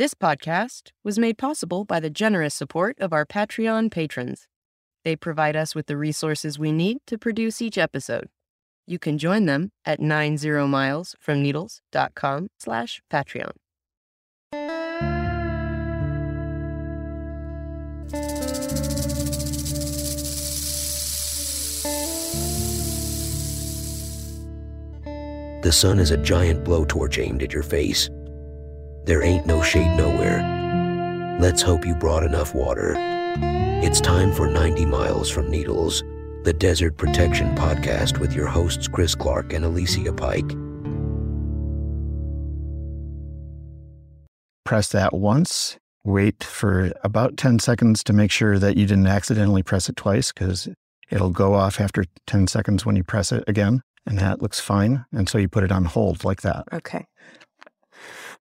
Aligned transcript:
This 0.00 0.14
podcast 0.14 0.92
was 1.04 1.18
made 1.18 1.36
possible 1.36 1.84
by 1.84 2.00
the 2.00 2.08
generous 2.08 2.54
support 2.54 2.96
of 3.00 3.12
our 3.12 3.26
Patreon 3.26 3.90
patrons. 3.90 4.48
They 5.04 5.14
provide 5.14 5.56
us 5.56 5.74
with 5.74 5.88
the 5.88 5.98
resources 5.98 6.58
we 6.58 6.72
need 6.72 7.00
to 7.06 7.18
produce 7.18 7.60
each 7.60 7.76
episode. 7.76 8.30
You 8.86 8.98
can 8.98 9.18
join 9.18 9.44
them 9.44 9.72
at 9.84 10.00
90milesfromneedles.com 10.00 12.48
slash 12.58 13.02
Patreon. 13.12 13.52
The 25.62 25.70
sun 25.70 25.98
is 25.98 26.10
a 26.10 26.16
giant 26.16 26.64
blowtorch 26.64 27.22
aimed 27.22 27.42
at 27.42 27.52
your 27.52 27.62
face. 27.62 28.08
There 29.04 29.22
ain't 29.22 29.46
no 29.46 29.62
shade 29.62 29.96
nowhere. 29.96 31.38
Let's 31.40 31.62
hope 31.62 31.86
you 31.86 31.94
brought 31.94 32.22
enough 32.22 32.54
water. 32.54 32.94
It's 33.82 34.00
time 34.00 34.32
for 34.32 34.46
90 34.46 34.84
Miles 34.84 35.30
from 35.30 35.50
Needles, 35.50 36.02
the 36.44 36.52
Desert 36.52 36.98
Protection 36.98 37.54
Podcast 37.54 38.18
with 38.18 38.34
your 38.34 38.46
hosts 38.46 38.88
Chris 38.88 39.14
Clark 39.14 39.52
and 39.52 39.64
Alicia 39.64 40.12
Pike. 40.12 40.50
Press 44.64 44.88
that 44.90 45.14
once, 45.14 45.78
wait 46.04 46.44
for 46.44 46.92
about 47.02 47.36
10 47.36 47.58
seconds 47.58 48.04
to 48.04 48.12
make 48.12 48.30
sure 48.30 48.58
that 48.58 48.76
you 48.76 48.86
didn't 48.86 49.06
accidentally 49.06 49.62
press 49.62 49.88
it 49.88 49.96
twice 49.96 50.30
because 50.30 50.68
it'll 51.10 51.30
go 51.30 51.54
off 51.54 51.80
after 51.80 52.04
10 52.26 52.46
seconds 52.46 52.84
when 52.84 52.96
you 52.96 53.02
press 53.02 53.32
it 53.32 53.42
again 53.48 53.82
and 54.06 54.18
that 54.18 54.42
looks 54.42 54.60
fine. 54.60 55.04
And 55.12 55.28
so 55.28 55.38
you 55.38 55.48
put 55.48 55.64
it 55.64 55.72
on 55.72 55.84
hold 55.84 56.24
like 56.24 56.42
that. 56.42 56.64
Okay. 56.72 57.06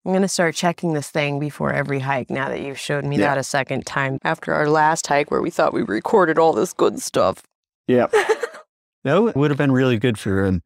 I'm 0.05 0.13
going 0.13 0.23
to 0.23 0.29
start 0.29 0.55
checking 0.55 0.93
this 0.93 1.11
thing 1.11 1.39
before 1.39 1.73
every 1.73 2.01
hike 2.01 2.29
now 2.29 2.49
that 2.51 2.61
you've 2.61 2.79
showed 2.79 3.05
me 3.05 3.17
Yeah. 3.17 3.29
that 3.29 3.39
a 3.39 3.43
second 3.43 3.87
time 3.87 4.19
after 4.23 4.53
our 4.53 4.69
last 4.69 5.07
hike 5.07 5.31
where 5.31 5.41
we 5.41 5.51
thought 5.51 5.73
we 5.73 5.83
recorded 5.83 6.39
all 6.39 6.53
this 6.53 6.73
good 6.75 7.01
stuff. 7.01 7.43
Yeah. 7.89 8.07
that 9.05 9.35
would 9.35 9.51
have 9.51 9.57
been 9.59 9.73
really 9.73 9.99
good 9.99 10.19
for 10.19 10.45
um, 10.45 10.63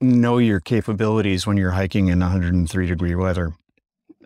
know 0.00 0.36
your 0.38 0.60
capabilities 0.60 1.46
when 1.46 1.56
you're 1.56 1.70
hiking 1.70 2.08
in 2.08 2.20
103 2.20 2.86
degree 2.86 3.14
weather 3.14 3.54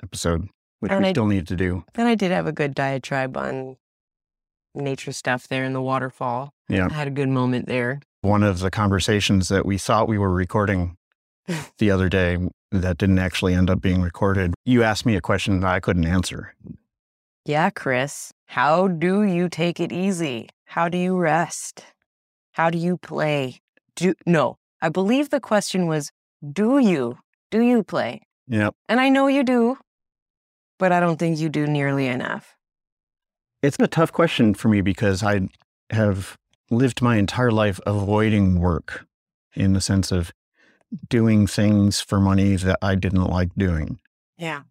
episode, 0.03 0.49
which 0.81 0.91
And 0.91 1.03
we 1.03 1.09
I- 1.11 1.13
still 1.13 1.27
need 1.27 1.47
to 1.49 1.57
do. 1.57 1.85
And 1.95 2.09
I 2.09 2.17
did 2.17 2.33
have 2.33 2.49
a 2.49 2.53
good 2.53 2.75
diatribe 2.75 3.37
on 3.37 3.77
nature 4.75 5.13
stuff 5.13 5.47
there 5.47 5.65
in 5.65 5.73
the 5.73 5.81
waterfall. 5.83 6.53
Yeah. 6.69 6.89
I 6.91 6.95
had 6.95 7.07
a 7.07 7.13
good 7.13 7.29
moment 7.29 7.67
there. 7.67 8.01
One 8.23 8.43
of 8.43 8.59
the 8.59 8.73
conversations 8.73 9.49
that 9.51 9.65
we 9.65 9.79
thought 9.79 10.09
we 10.09 10.19
were 10.19 10.33
recording 10.33 10.97
the 11.79 11.91
other 11.91 12.09
day 12.09 12.39
that 12.73 12.99
didn't 12.99 13.19
actually 13.19 13.55
end 13.55 13.71
up 13.71 13.81
being 13.81 14.03
recorded, 14.03 14.55
you 14.65 14.83
asked 14.83 15.07
me 15.07 15.17
a 15.17 15.21
question 15.21 15.61
that 15.61 15.71
I 15.71 15.81
couldn't 15.81 16.07
answer. 16.07 16.55
Yeah, 17.45 17.71
Chris. 17.71 18.33
How 18.47 18.89
do 18.89 19.23
you 19.23 19.49
take 19.49 19.81
it 19.81 19.93
easy? 19.93 20.49
How 20.65 20.89
do 20.89 20.99
you 20.99 21.17
rest? 21.17 21.85
How 22.53 22.71
do 22.71 22.79
you 22.79 22.97
play? 22.97 23.61
Do 23.95 24.15
no. 24.27 24.57
I 24.83 24.89
believe 24.89 25.31
the 25.31 25.41
question 25.41 25.87
was, 25.87 26.11
do 26.53 26.79
you? 26.79 27.19
Do 27.51 27.61
you 27.63 27.83
play? 27.83 28.23
Yep. 28.49 28.75
And 28.89 29.01
I 29.01 29.09
know 29.09 29.27
you 29.27 29.43
do, 29.43 29.79
but 30.79 30.93
I 30.93 31.01
don't 31.01 31.19
think 31.19 31.39
you 31.39 31.49
do 31.49 31.67
nearly 31.67 32.07
enough. 32.07 32.57
It's 33.63 33.77
a 33.81 33.87
tough 33.87 34.13
question 34.13 34.55
for 34.55 34.69
me 34.69 34.81
because 34.81 35.23
I 35.23 35.49
have 35.91 36.37
lived 36.71 37.01
my 37.01 37.17
entire 37.17 37.51
life 37.51 37.81
avoiding 37.87 38.61
work 38.61 39.07
in 39.55 39.73
the 39.73 39.81
sense 39.81 40.13
of 40.13 40.33
doing 41.09 41.47
things 41.47 42.01
for 42.01 42.21
money 42.21 42.57
that 42.57 42.79
I 42.83 42.95
didn't 42.95 43.25
like 43.25 43.51
doing. 43.57 43.99
Yeah. 44.39 44.63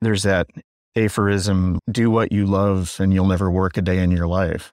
There's 0.00 0.22
that 0.24 0.48
aphorism 0.96 1.78
do 1.90 2.10
what 2.10 2.32
you 2.32 2.46
love 2.46 2.96
and 2.98 3.12
you'll 3.12 3.26
never 3.26 3.50
work 3.50 3.76
a 3.76 3.82
day 3.82 3.98
in 3.98 4.10
your 4.10 4.26
life. 4.26 4.72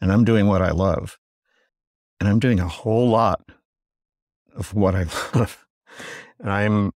And 0.00 0.12
I'm 0.12 0.24
doing 0.24 0.46
what 0.46 0.62
I 0.62 0.70
love. 0.70 1.18
And 2.20 2.28
I'm 2.28 2.38
doing 2.38 2.60
a 2.60 2.68
whole 2.68 3.08
lot 3.08 3.42
of 4.56 4.74
what 4.74 4.94
I 4.94 5.06
love. 5.34 5.66
And 6.40 6.50
I'm 6.50 6.92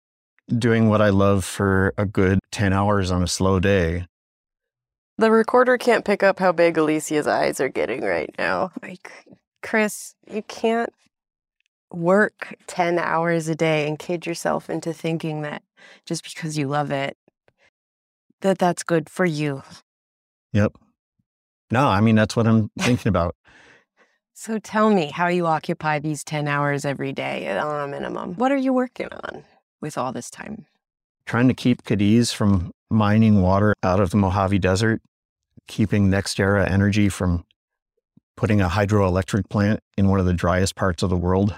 doing 0.49 0.89
what 0.89 1.01
I 1.01 1.11
love 1.11 1.45
for 1.45 1.95
a 1.97 2.07
good 2.07 2.39
10 2.51 2.73
hours 2.73 3.11
on 3.11 3.23
a 3.23 3.29
slow 3.29 3.61
day. 3.61 4.07
The 5.19 5.31
recorder 5.31 5.79
can't 5.79 6.05
pick 6.05 6.23
up 6.23 6.39
how 6.39 6.53
big 6.53 6.79
Alicia's 6.79 7.27
eyes 7.27 7.61
are 7.61 7.69
getting 7.69 8.03
right 8.03 8.35
now. 8.39 8.73
Like, 8.83 9.27
Chris, 9.63 10.15
you 10.31 10.43
can't 10.43 10.93
work 11.93 12.57
10 12.67 12.99
hours 12.99 13.49
a 13.49 13.55
day 13.55 13.87
and 13.89 13.99
kid 13.99 14.27
yourself 14.27 14.71
into 14.71 14.93
thinking 14.93 15.43
that 15.43 15.63
just 16.07 16.25
because 16.25 16.57
you 16.59 16.67
love 16.69 16.91
it, 16.91 17.17
that 18.41 18.59
that's 18.59 18.83
good 18.83 19.09
for 19.09 19.25
you. 19.25 19.63
Yep. 20.53 20.77
No, 21.71 21.87
I 21.89 22.01
mean, 22.01 22.17
that's 22.17 22.37
what 22.37 22.47
I'm 22.47 22.71
thinking 22.79 23.09
about. 23.09 23.35
So 24.35 24.59
tell 24.59 24.91
me 24.91 25.07
how 25.07 25.29
you 25.29 25.47
occupy 25.47 25.99
these 25.99 26.25
10 26.25 26.49
hours 26.49 26.85
every 26.85 27.13
day 27.13 27.57
on 27.57 27.89
a 27.89 27.91
minimum. 27.91 28.35
What 28.35 28.51
are 28.51 28.57
you 28.57 28.73
working 28.73 29.09
on 29.13 29.45
with 29.81 29.97
all 29.97 30.13
this 30.13 30.31
time? 30.31 30.67
Trying 31.27 31.49
to 31.49 31.55
keep 31.55 31.85
Cadiz 31.85 32.33
from 32.33 32.73
mining 32.91 33.41
water 33.41 33.75
out 33.83 34.01
of 34.01 34.11
the 34.11 34.17
Mojave 34.17 34.59
Desert, 34.59 35.01
keeping 35.69 36.11
NextEra 36.11 36.69
Energy 36.69 37.09
from 37.09 37.45
putting 38.37 38.61
a 38.61 38.69
hydroelectric 38.69 39.49
plant 39.49 39.81
in 39.97 40.09
one 40.09 40.19
of 40.19 40.27
the 40.27 40.35
driest 40.35 40.75
parts 40.75 41.03
of 41.03 41.11
the 41.11 41.17
world 41.17 41.55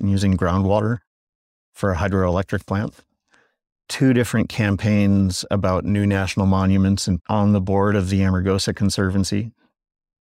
and 0.00 0.10
using 0.10 0.36
groundwater 0.36 0.98
for 1.72 1.92
a 1.92 1.96
hydroelectric 1.96 2.66
plant. 2.66 2.94
Two 3.88 4.14
different 4.14 4.48
campaigns 4.48 5.44
about 5.50 5.84
new 5.84 6.06
national 6.06 6.46
monuments 6.46 7.06
and 7.06 7.20
on 7.28 7.52
the 7.52 7.60
board 7.60 7.96
of 7.96 8.08
the 8.08 8.20
Amargosa 8.20 8.74
Conservancy. 8.74 9.52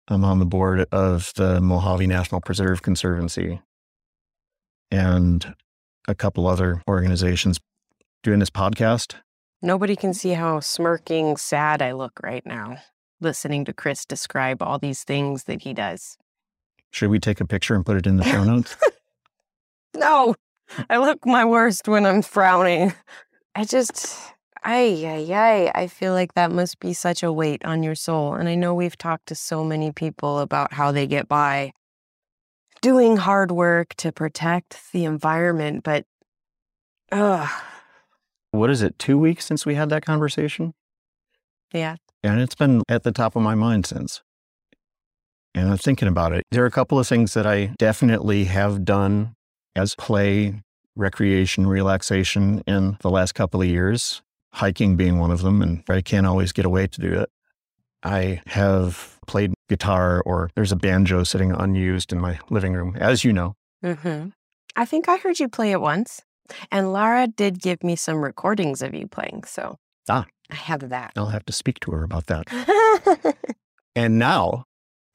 I'm 0.08 0.24
on 0.24 0.38
the 0.38 0.46
board 0.46 0.86
of 0.92 1.32
the 1.36 1.60
Mojave 1.60 2.06
National 2.06 2.40
Preserve 2.40 2.82
Conservancy 2.82 3.60
and 4.90 5.54
a 6.06 6.14
couple 6.14 6.46
other 6.46 6.82
organizations 6.88 7.60
doing 8.22 8.38
this 8.38 8.50
podcast. 8.50 9.14
Nobody 9.60 9.96
can 9.96 10.14
see 10.14 10.30
how 10.30 10.60
smirking 10.60 11.36
sad 11.36 11.82
I 11.82 11.92
look 11.92 12.20
right 12.22 12.44
now, 12.46 12.78
listening 13.20 13.64
to 13.66 13.72
Chris 13.72 14.04
describe 14.04 14.62
all 14.62 14.78
these 14.78 15.04
things 15.04 15.44
that 15.44 15.62
he 15.62 15.74
does. 15.74 16.16
Should 16.90 17.10
we 17.10 17.18
take 17.18 17.40
a 17.40 17.46
picture 17.46 17.74
and 17.74 17.84
put 17.84 17.96
it 17.96 18.06
in 18.06 18.16
the 18.16 18.24
show 18.24 18.44
notes? 18.44 18.76
No, 19.94 20.34
I 20.88 20.98
look 20.98 21.24
my 21.26 21.44
worst 21.44 21.88
when 21.88 22.06
I'm 22.06 22.22
frowning. 22.22 22.94
I 23.54 23.64
just, 23.64 24.16
ay, 24.64 25.04
ay, 25.04 25.32
ay. 25.32 25.72
I 25.74 25.86
feel 25.86 26.12
like 26.12 26.34
that 26.34 26.52
must 26.52 26.78
be 26.78 26.92
such 26.92 27.22
a 27.22 27.32
weight 27.32 27.64
on 27.64 27.82
your 27.82 27.94
soul. 27.94 28.34
And 28.34 28.48
I 28.48 28.54
know 28.54 28.74
we've 28.74 28.98
talked 28.98 29.26
to 29.26 29.34
so 29.34 29.64
many 29.64 29.92
people 29.92 30.38
about 30.38 30.72
how 30.72 30.92
they 30.92 31.06
get 31.06 31.28
by 31.28 31.72
doing 32.80 33.16
hard 33.16 33.50
work 33.50 33.94
to 33.96 34.12
protect 34.12 34.92
the 34.92 35.04
environment, 35.04 35.82
but, 35.82 36.04
ugh, 37.10 37.48
what 38.52 38.70
is 38.70 38.82
it, 38.82 38.98
two 38.98 39.18
weeks 39.18 39.44
since 39.44 39.66
we 39.66 39.74
had 39.74 39.90
that 39.90 40.04
conversation? 40.04 40.74
yeah. 41.72 41.96
And 42.22 42.40
it's 42.40 42.54
been 42.54 42.82
at 42.88 43.04
the 43.04 43.12
top 43.12 43.36
of 43.36 43.42
my 43.42 43.54
mind 43.54 43.86
since. 43.86 44.22
And 45.54 45.70
I'm 45.70 45.78
thinking 45.78 46.08
about 46.08 46.32
it. 46.32 46.44
There 46.50 46.62
are 46.62 46.66
a 46.66 46.70
couple 46.70 46.98
of 46.98 47.06
things 47.06 47.34
that 47.34 47.46
I 47.46 47.74
definitely 47.78 48.44
have 48.44 48.84
done 48.84 49.34
as 49.78 49.94
play, 49.94 50.62
recreation, 50.96 51.66
relaxation 51.66 52.62
in 52.66 52.98
the 53.00 53.10
last 53.10 53.32
couple 53.32 53.62
of 53.62 53.66
years, 53.68 54.20
hiking 54.52 54.96
being 54.96 55.18
one 55.18 55.30
of 55.30 55.42
them. 55.42 55.62
And 55.62 55.82
I 55.88 56.00
can't 56.02 56.26
always 56.26 56.52
get 56.52 56.64
away 56.66 56.86
to 56.88 57.00
do 57.00 57.12
it. 57.20 57.30
I 58.02 58.42
have 58.46 59.18
played 59.26 59.54
guitar, 59.68 60.22
or 60.24 60.50
there's 60.54 60.72
a 60.72 60.76
banjo 60.76 61.24
sitting 61.24 61.52
unused 61.52 62.12
in 62.12 62.20
my 62.20 62.38
living 62.50 62.72
room, 62.74 62.96
as 62.98 63.24
you 63.24 63.32
know. 63.32 63.54
Mm-hmm. 63.84 64.28
I 64.76 64.84
think 64.84 65.08
I 65.08 65.16
heard 65.16 65.40
you 65.40 65.48
play 65.48 65.72
it 65.72 65.80
once. 65.80 66.20
And 66.70 66.92
Lara 66.92 67.26
did 67.26 67.60
give 67.60 67.82
me 67.82 67.96
some 67.96 68.22
recordings 68.22 68.82
of 68.82 68.94
you 68.94 69.06
playing. 69.06 69.44
So 69.44 69.76
Ah. 70.08 70.26
I 70.50 70.54
have 70.54 70.88
that. 70.88 71.12
I'll 71.14 71.26
have 71.26 71.44
to 71.46 71.52
speak 71.52 71.78
to 71.80 71.90
her 71.90 72.02
about 72.04 72.26
that. 72.26 73.36
And 73.96 74.16
now, 74.16 74.64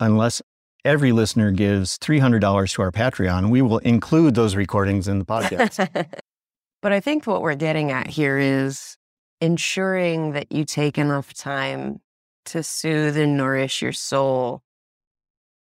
unless 0.02 0.42
every 0.86 1.12
listener 1.12 1.52
gives 1.52 1.98
$300 1.98 2.74
to 2.74 2.82
our 2.82 2.92
Patreon, 2.92 3.50
we 3.50 3.62
will 3.62 3.80
include 3.80 4.36
those 4.36 4.56
recordings 4.56 5.08
in 5.08 5.20
the 5.20 5.26
podcast. 5.26 5.88
but 6.82 6.92
I 6.92 7.00
think 7.00 7.26
what 7.26 7.42
we're 7.42 7.56
getting 7.56 7.92
at 7.92 8.08
here 8.08 8.38
is 8.38 8.98
ensuring 9.42 10.34
that 10.34 10.52
you 10.52 10.66
take 10.66 10.98
enough 10.98 11.34
time 11.34 12.00
to 12.46 12.64
soothe 12.64 13.18
and 13.18 13.38
nourish 13.38 13.82
your 13.82 13.92
soul, 13.94 14.62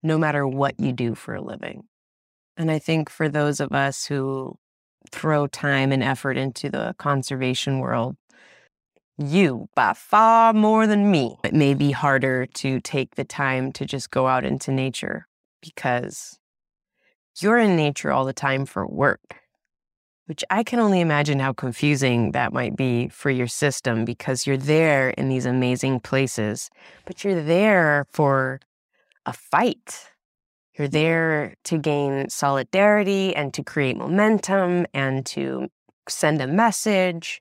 no 0.02 0.18
matter 0.18 0.46
what 0.46 0.78
you 0.78 0.92
do 0.92 1.14
for 1.14 1.34
a 1.34 1.40
living. 1.40 1.84
And 2.56 2.70
I 2.70 2.78
think 2.78 3.08
for 3.08 3.28
those 3.28 3.60
of 3.60 3.72
us 3.72 4.06
who 4.06 4.56
throw 5.10 5.46
time 5.46 5.92
and 5.92 6.02
effort 6.02 6.36
into 6.36 6.70
the 6.70 6.94
conservation 6.98 7.78
world, 7.78 8.16
you 9.18 9.68
by 9.74 9.92
far 9.94 10.52
more 10.52 10.86
than 10.86 11.10
me. 11.10 11.36
It 11.44 11.52
may 11.54 11.74
be 11.74 11.90
harder 11.90 12.46
to 12.46 12.80
take 12.80 13.16
the 13.16 13.24
time 13.24 13.72
to 13.72 13.84
just 13.84 14.10
go 14.10 14.26
out 14.28 14.44
into 14.44 14.70
nature 14.70 15.26
because 15.60 16.38
you're 17.40 17.58
in 17.58 17.76
nature 17.76 18.12
all 18.12 18.24
the 18.24 18.32
time 18.32 18.64
for 18.64 18.86
work. 18.86 19.40
which 20.28 20.44
I 20.50 20.62
can 20.62 20.78
only 20.78 21.00
imagine 21.00 21.38
how 21.38 21.54
confusing 21.54 22.32
that 22.32 22.52
might 22.52 22.76
be 22.76 23.08
for 23.08 23.30
your 23.30 23.46
system 23.46 24.04
because 24.04 24.46
you're 24.46 24.58
there 24.58 25.08
in 25.08 25.30
these 25.30 25.46
amazing 25.46 26.00
places, 26.00 26.68
but 27.06 27.24
you're 27.24 27.42
there 27.42 28.06
for 28.12 28.60
a 29.24 29.32
fight. 29.32 30.10
You're 30.78 30.86
there 30.86 31.54
to 31.64 31.78
gain 31.78 32.28
solidarity 32.28 33.34
and 33.34 33.54
to 33.54 33.62
create 33.64 33.96
momentum 33.96 34.86
and 34.92 35.24
to 35.26 35.68
send 36.10 36.42
a 36.42 36.46
message, 36.46 37.40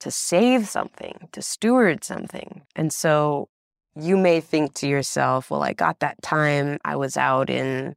to 0.00 0.10
save 0.10 0.68
something, 0.68 1.28
to 1.32 1.42
steward 1.42 2.04
something. 2.04 2.62
And 2.76 2.92
so 2.92 3.48
you 3.94 4.16
may 4.16 4.40
think 4.40 4.74
to 4.74 4.88
yourself, 4.88 5.50
well, 5.50 5.62
I 5.62 5.72
got 5.72 6.00
that 6.00 6.20
time. 6.22 6.78
I 6.84 6.96
was 6.96 7.16
out 7.16 7.50
in 7.50 7.94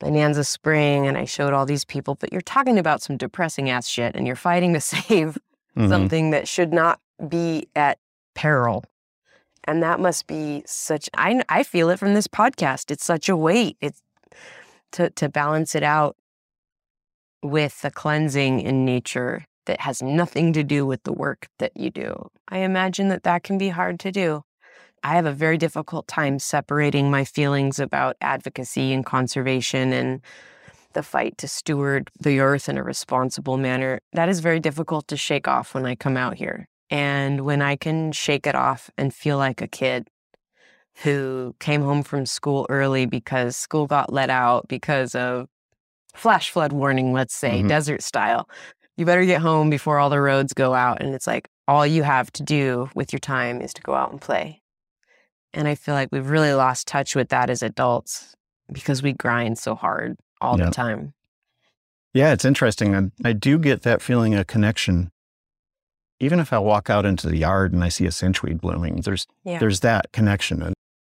Bonanza 0.00 0.44
Spring 0.44 1.06
and 1.06 1.16
I 1.18 1.24
showed 1.24 1.52
all 1.52 1.66
these 1.66 1.84
people, 1.84 2.14
but 2.16 2.32
you're 2.32 2.40
talking 2.40 2.78
about 2.78 3.02
some 3.02 3.16
depressing 3.16 3.68
ass 3.70 3.88
shit 3.88 4.14
and 4.16 4.26
you're 4.26 4.36
fighting 4.36 4.72
to 4.74 4.80
save 4.94 5.38
Mhm. 5.76 5.88
something 5.88 6.30
that 6.30 6.48
should 6.48 6.72
not 6.72 6.98
be 7.28 7.68
at 7.76 7.98
peril. 8.34 8.84
And 9.64 9.82
that 9.82 10.00
must 10.00 10.26
be 10.26 10.62
such 10.66 11.08
I 11.14 11.42
I 11.48 11.62
feel 11.62 11.90
it 11.90 11.98
from 11.98 12.14
this 12.14 12.26
podcast. 12.26 12.90
It's 12.90 13.04
such 13.04 13.28
a 13.28 13.36
weight. 13.36 13.76
It's 13.80 14.00
to 14.92 15.10
to 15.10 15.28
balance 15.28 15.74
it 15.74 15.82
out 15.82 16.16
with 17.42 17.80
the 17.82 17.90
cleansing 17.90 18.60
in 18.60 18.84
nature 18.84 19.44
that 19.68 19.80
has 19.82 20.02
nothing 20.02 20.52
to 20.54 20.64
do 20.64 20.84
with 20.84 21.02
the 21.04 21.12
work 21.12 21.46
that 21.58 21.76
you 21.76 21.90
do. 21.90 22.28
I 22.48 22.58
imagine 22.58 23.08
that 23.10 23.22
that 23.22 23.44
can 23.44 23.58
be 23.58 23.68
hard 23.68 24.00
to 24.00 24.10
do. 24.10 24.42
I 25.04 25.14
have 25.14 25.26
a 25.26 25.32
very 25.32 25.58
difficult 25.58 26.08
time 26.08 26.40
separating 26.40 27.10
my 27.10 27.24
feelings 27.24 27.78
about 27.78 28.16
advocacy 28.20 28.92
and 28.92 29.06
conservation 29.06 29.92
and 29.92 30.20
the 30.94 31.02
fight 31.02 31.38
to 31.38 31.46
steward 31.46 32.10
the 32.18 32.40
earth 32.40 32.68
in 32.68 32.76
a 32.78 32.82
responsible 32.82 33.58
manner. 33.58 34.00
That 34.14 34.28
is 34.28 34.40
very 34.40 34.58
difficult 34.58 35.06
to 35.08 35.16
shake 35.16 35.46
off 35.46 35.74
when 35.74 35.86
I 35.86 35.94
come 35.94 36.16
out 36.16 36.36
here. 36.36 36.66
And 36.90 37.42
when 37.42 37.62
I 37.62 37.76
can 37.76 38.10
shake 38.12 38.46
it 38.46 38.54
off 38.54 38.90
and 38.96 39.14
feel 39.14 39.36
like 39.36 39.60
a 39.60 39.68
kid 39.68 40.08
who 41.04 41.54
came 41.60 41.82
home 41.82 42.02
from 42.02 42.26
school 42.26 42.66
early 42.70 43.06
because 43.06 43.56
school 43.56 43.86
got 43.86 44.12
let 44.12 44.30
out 44.30 44.66
because 44.66 45.14
of 45.14 45.46
flash 46.14 46.50
flood 46.50 46.72
warning, 46.72 47.12
let's 47.12 47.36
say, 47.36 47.62
Mhm. 47.62 47.68
desert 47.68 48.02
style. 48.02 48.48
You 48.98 49.06
better 49.06 49.24
get 49.24 49.40
home 49.40 49.70
before 49.70 49.98
all 49.98 50.10
the 50.10 50.20
roads 50.20 50.52
go 50.52 50.74
out. 50.74 51.00
And 51.00 51.14
it's 51.14 51.26
like 51.26 51.48
all 51.68 51.86
you 51.86 52.02
have 52.02 52.32
to 52.32 52.42
do 52.42 52.90
with 52.96 53.12
your 53.12 53.20
time 53.20 53.60
is 53.62 53.72
to 53.74 53.82
go 53.82 53.94
out 53.94 54.10
and 54.10 54.20
play. 54.20 54.60
And 55.54 55.68
I 55.68 55.76
feel 55.76 55.94
like 55.94 56.08
we've 56.10 56.28
really 56.28 56.52
lost 56.52 56.88
touch 56.88 57.14
with 57.14 57.28
that 57.28 57.48
as 57.48 57.62
adults 57.62 58.34
because 58.70 59.00
we 59.02 59.12
grind 59.12 59.56
so 59.56 59.74
hard 59.76 60.16
all 60.40 60.56
the 60.56 60.70
time. 60.70 61.14
Yeah, 62.12 62.32
it's 62.32 62.44
interesting. 62.44 62.94
I, 62.94 63.28
I 63.28 63.32
do 63.32 63.58
get 63.58 63.82
that 63.82 64.02
feeling 64.02 64.34
of 64.34 64.46
connection. 64.48 65.10
Even 66.20 66.40
if 66.40 66.52
I 66.52 66.58
walk 66.58 66.90
out 66.90 67.06
into 67.06 67.28
the 67.28 67.36
yard 67.38 67.72
and 67.72 67.84
I 67.84 67.90
see 67.90 68.04
a 68.04 68.10
cinchweed 68.12 68.60
blooming, 68.60 69.02
there's 69.02 69.26
Yeah. 69.44 69.58
there's 69.58 69.80
that 69.80 70.10
connection, 70.12 70.60
and 70.62 70.74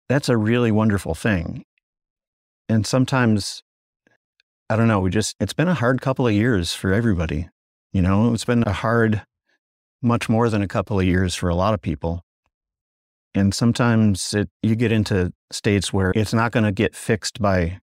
that's 0.08 0.28
a 0.28 0.36
really 0.36 0.72
wonderful 0.72 1.14
thing. 1.14 1.64
And 2.68 2.84
sometimes, 2.84 3.62
I 4.68 4.74
don't 4.74 4.88
know. 4.88 4.98
We 4.98 5.10
just 5.10 5.36
it's 5.38 5.52
been 5.52 5.68
a 5.68 5.74
hard 5.74 6.00
couple 6.00 6.26
of 6.26 6.32
years 6.34 6.74
for 6.74 6.92
everybody. 6.92 7.48
You 7.92 8.02
know, 8.02 8.34
it's 8.34 8.44
been 8.44 8.64
a 8.66 8.72
hard, 8.72 9.22
much 10.02 10.28
more 10.28 10.48
than 10.50 10.62
a 10.62 10.68
couple 10.68 10.98
of 11.00 11.06
years 11.06 11.34
for 11.34 11.48
a 11.48 11.54
lot 11.54 11.74
of 11.74 11.80
people. 11.80 12.22
And 13.34 13.54
sometimes 13.54 14.34
it 14.34 14.48
you 14.62 14.74
get 14.74 14.92
into 14.92 15.32
states 15.52 15.92
where 15.92 16.12
it's 16.14 16.34
not 16.34 16.52
going 16.52 16.64
to 16.64 16.72
get 16.72 16.94
fixed 16.94 17.40
by 17.40 17.80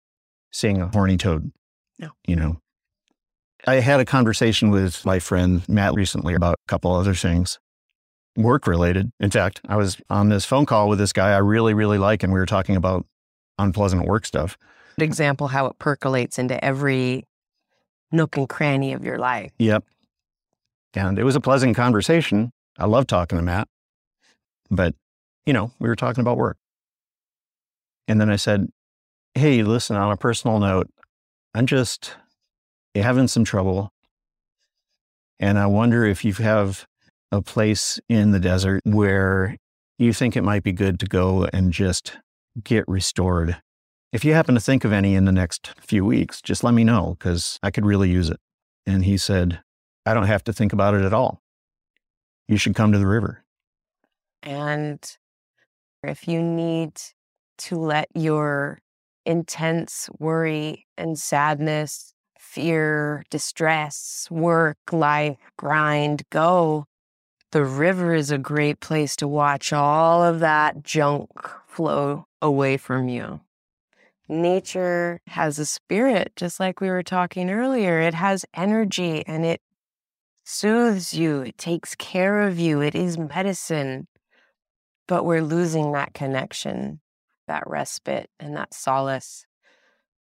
seeing 0.50 0.80
a 0.80 0.88
horny 0.88 1.16
toad. 1.16 1.52
No. 1.98 2.10
You 2.26 2.36
know, 2.36 2.56
I 3.66 3.76
had 3.76 4.00
a 4.00 4.04
conversation 4.04 4.70
with 4.70 5.04
my 5.04 5.18
friend 5.18 5.62
Matt 5.68 5.94
recently 5.94 6.34
about 6.34 6.54
a 6.54 6.68
couple 6.68 6.92
other 6.92 7.14
things, 7.14 7.58
work 8.36 8.66
related. 8.66 9.10
In 9.20 9.30
fact, 9.30 9.60
I 9.68 9.76
was 9.76 9.98
on 10.10 10.28
this 10.28 10.44
phone 10.44 10.66
call 10.66 10.88
with 10.88 10.98
this 10.98 11.12
guy 11.12 11.32
I 11.32 11.38
really, 11.38 11.74
really 11.74 11.98
like, 11.98 12.22
and 12.22 12.32
we 12.32 12.38
were 12.38 12.46
talking 12.46 12.76
about 12.76 13.06
unpleasant 13.58 14.06
work 14.06 14.26
stuff. 14.26 14.56
Example 14.98 15.48
how 15.48 15.66
it 15.66 15.78
percolates 15.78 16.38
into 16.38 16.62
every 16.64 17.24
nook 18.12 18.36
and 18.36 18.48
cranny 18.48 18.92
of 18.92 19.04
your 19.04 19.18
life. 19.18 19.52
Yep. 19.58 19.84
And 20.94 21.18
it 21.18 21.24
was 21.24 21.36
a 21.36 21.40
pleasant 21.40 21.76
conversation. 21.76 22.52
I 22.78 22.86
love 22.86 23.06
talking 23.06 23.38
to 23.38 23.42
Matt, 23.42 23.68
but 24.70 24.94
you 25.46 25.52
know, 25.52 25.72
we 25.78 25.88
were 25.88 25.96
talking 25.96 26.20
about 26.20 26.36
work. 26.36 26.56
And 28.08 28.20
then 28.20 28.30
I 28.30 28.36
said, 28.36 28.68
Hey, 29.34 29.62
listen, 29.62 29.96
on 29.96 30.12
a 30.12 30.16
personal 30.16 30.58
note, 30.58 30.90
I'm 31.54 31.66
just 31.66 32.16
having 32.94 33.28
some 33.28 33.44
trouble. 33.44 33.90
And 35.40 35.58
I 35.58 35.66
wonder 35.66 36.04
if 36.04 36.24
you 36.24 36.34
have 36.34 36.86
a 37.30 37.40
place 37.40 37.98
in 38.08 38.30
the 38.30 38.38
desert 38.38 38.82
where 38.84 39.56
you 39.98 40.12
think 40.12 40.36
it 40.36 40.42
might 40.42 40.62
be 40.62 40.72
good 40.72 41.00
to 41.00 41.06
go 41.06 41.48
and 41.52 41.72
just 41.72 42.16
get 42.62 42.84
restored. 42.86 43.56
If 44.12 44.26
you 44.26 44.34
happen 44.34 44.54
to 44.54 44.60
think 44.60 44.84
of 44.84 44.92
any 44.92 45.14
in 45.14 45.24
the 45.24 45.32
next 45.32 45.72
few 45.80 46.04
weeks, 46.04 46.42
just 46.42 46.62
let 46.62 46.74
me 46.74 46.84
know 46.84 47.16
because 47.18 47.58
I 47.62 47.70
could 47.70 47.86
really 47.86 48.10
use 48.10 48.28
it. 48.28 48.38
And 48.86 49.06
he 49.06 49.16
said, 49.16 49.60
I 50.04 50.12
don't 50.12 50.26
have 50.26 50.44
to 50.44 50.52
think 50.52 50.74
about 50.74 50.94
it 50.94 51.02
at 51.02 51.14
all. 51.14 51.40
You 52.46 52.58
should 52.58 52.74
come 52.74 52.92
to 52.92 52.98
the 52.98 53.06
river. 53.06 53.42
And 54.42 54.98
if 56.02 56.28
you 56.28 56.42
need 56.42 57.00
to 57.58 57.76
let 57.76 58.08
your 58.14 58.80
intense 59.24 60.10
worry 60.18 60.86
and 60.98 61.18
sadness, 61.18 62.12
fear, 62.38 63.24
distress, 63.30 64.28
work, 64.30 64.76
life, 64.90 65.38
grind 65.56 66.24
go, 66.28 66.84
the 67.52 67.64
river 67.64 68.14
is 68.14 68.30
a 68.30 68.36
great 68.36 68.80
place 68.80 69.16
to 69.16 69.28
watch 69.28 69.72
all 69.72 70.22
of 70.22 70.40
that 70.40 70.82
junk 70.82 71.30
flow 71.66 72.26
away 72.42 72.76
from 72.76 73.08
you. 73.08 73.40
Nature 74.28 75.20
has 75.26 75.58
a 75.58 75.66
spirit, 75.66 76.32
just 76.36 76.60
like 76.60 76.80
we 76.80 76.88
were 76.88 77.02
talking 77.02 77.50
earlier. 77.50 78.00
It 78.00 78.14
has 78.14 78.44
energy 78.54 79.24
and 79.26 79.44
it 79.44 79.60
soothes 80.44 81.14
you, 81.14 81.42
it 81.42 81.58
takes 81.58 81.94
care 81.94 82.42
of 82.42 82.58
you, 82.58 82.80
it 82.80 82.94
is 82.94 83.18
medicine 83.18 84.06
but 85.12 85.24
we're 85.24 85.42
losing 85.42 85.92
that 85.92 86.14
connection, 86.14 87.00
that 87.46 87.64
respite, 87.66 88.30
and 88.38 88.56
that 88.56 88.72
solace 88.72 89.44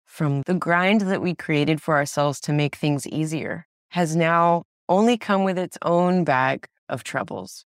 from 0.05 0.41
the 0.47 0.53
grind 0.53 1.01
that 1.01 1.21
we 1.21 1.35
created 1.35 1.81
for 1.81 1.95
ourselves 1.95 2.39
to 2.41 2.51
make 2.51 2.75
things 2.75 3.07
easier 3.07 3.67
has 3.89 4.15
now 4.15 4.63
only 4.89 5.17
come 5.17 5.43
with 5.43 5.57
its 5.57 5.77
own 5.83 6.23
bag 6.23 6.67
of 6.89 7.03
troubles. 7.03 7.63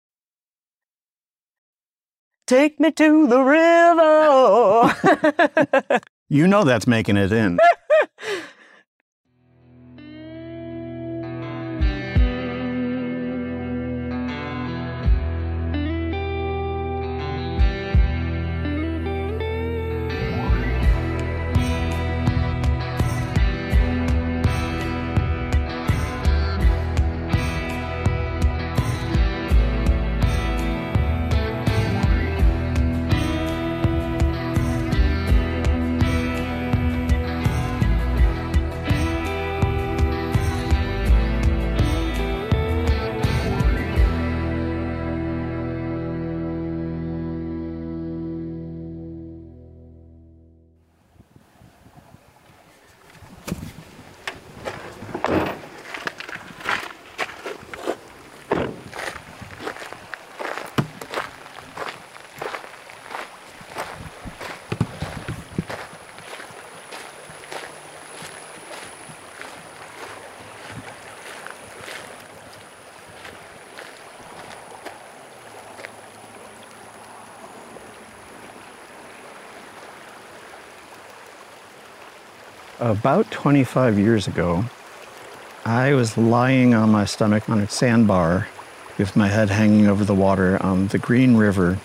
Take 2.46 2.78
me 2.78 2.92
to 2.92 3.26
the 3.26 3.42
river. 3.42 4.94
You 6.32 6.46
know 6.46 6.62
that's 6.62 6.86
making 6.86 7.16
it 7.16 7.32
in. 7.32 7.58
About 82.80 83.30
25 83.30 83.98
years 83.98 84.26
ago, 84.26 84.64
I 85.66 85.92
was 85.92 86.16
lying 86.16 86.72
on 86.72 86.88
my 86.88 87.04
stomach 87.04 87.46
on 87.50 87.60
a 87.60 87.68
sandbar 87.68 88.48
with 88.96 89.14
my 89.14 89.28
head 89.28 89.50
hanging 89.50 89.86
over 89.86 90.02
the 90.02 90.14
water 90.14 90.56
on 90.62 90.86
the 90.86 90.96
Green 90.96 91.36
River, 91.36 91.78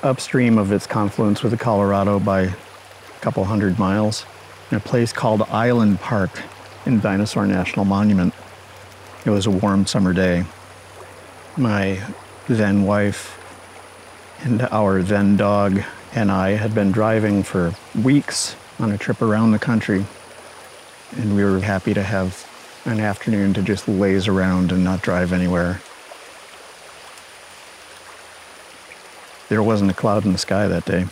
upstream 0.00 0.58
of 0.58 0.70
its 0.70 0.86
confluence 0.86 1.42
with 1.42 1.50
the 1.50 1.58
Colorado 1.58 2.20
by 2.20 2.42
a 2.42 2.54
couple 3.20 3.42
hundred 3.46 3.80
miles, 3.80 4.24
in 4.70 4.76
a 4.76 4.80
place 4.80 5.12
called 5.12 5.42
Island 5.50 5.98
Park 5.98 6.40
in 6.86 7.00
Dinosaur 7.00 7.44
National 7.44 7.84
Monument. 7.84 8.32
It 9.26 9.30
was 9.30 9.46
a 9.46 9.50
warm 9.50 9.86
summer 9.86 10.12
day. 10.12 10.44
My 11.56 12.00
then 12.46 12.84
wife 12.84 13.40
and 14.44 14.62
our 14.70 15.02
then 15.02 15.36
dog 15.36 15.82
and 16.14 16.30
I 16.30 16.50
had 16.50 16.76
been 16.76 16.92
driving 16.92 17.42
for 17.42 17.74
weeks 18.00 18.54
on 18.82 18.90
a 18.90 18.98
trip 18.98 19.22
around 19.22 19.52
the 19.52 19.58
country, 19.58 20.04
and 21.12 21.36
we 21.36 21.44
were 21.44 21.60
happy 21.60 21.94
to 21.94 22.02
have 22.02 22.48
an 22.84 22.98
afternoon 22.98 23.54
to 23.54 23.62
just 23.62 23.86
laze 23.86 24.26
around 24.26 24.72
and 24.72 24.82
not 24.82 25.00
drive 25.02 25.32
anywhere. 25.32 25.80
There 29.48 29.62
wasn't 29.62 29.90
a 29.90 29.94
cloud 29.94 30.24
in 30.24 30.32
the 30.32 30.38
sky 30.38 30.66
that 30.66 30.84
day. 30.84 31.06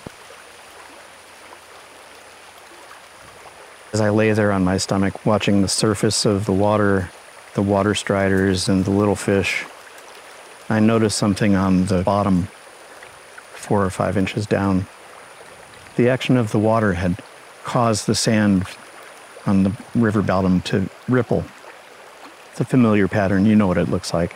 As 3.93 4.01
I 4.01 4.11
lay 4.11 4.33
there 4.33 4.51
on 4.51 4.65
my 4.65 4.77
stomach, 4.77 5.25
watching 5.25 5.63
the 5.63 5.69
surface 5.69 6.25
of 6.25 6.47
the 6.47 6.53
water, 6.53 7.11
the 7.55 7.63
water 7.63 7.95
striders, 7.95 8.69
and 8.69 8.85
the 8.85 8.91
little 8.91 9.17
fish, 9.17 9.65
I 10.69 10.81
noticed 10.81 11.19
something 11.19 11.55
on 11.55 11.87
the 11.87 12.03
bottom, 12.03 12.49
four 13.53 13.85
or 13.85 13.91
five 13.91 14.17
inches 14.17 14.47
down. 14.47 14.87
The 15.97 16.09
action 16.09 16.37
of 16.37 16.51
the 16.51 16.59
water 16.59 16.95
had 16.95 17.21
caused 17.65 18.07
the 18.07 18.15
sand 18.15 18.65
on 19.47 19.63
the 19.63 19.73
river 19.95 20.23
bottom 20.23 20.61
to 20.63 20.89
ripple 21.09 21.45
it's 22.61 22.61
a 22.61 22.65
familiar 22.65 23.09
pattern. 23.09 23.47
You 23.47 23.57
know 23.57 23.67
what 23.67 23.79
it 23.79 23.89
looks 23.89 24.13
like 24.13 24.35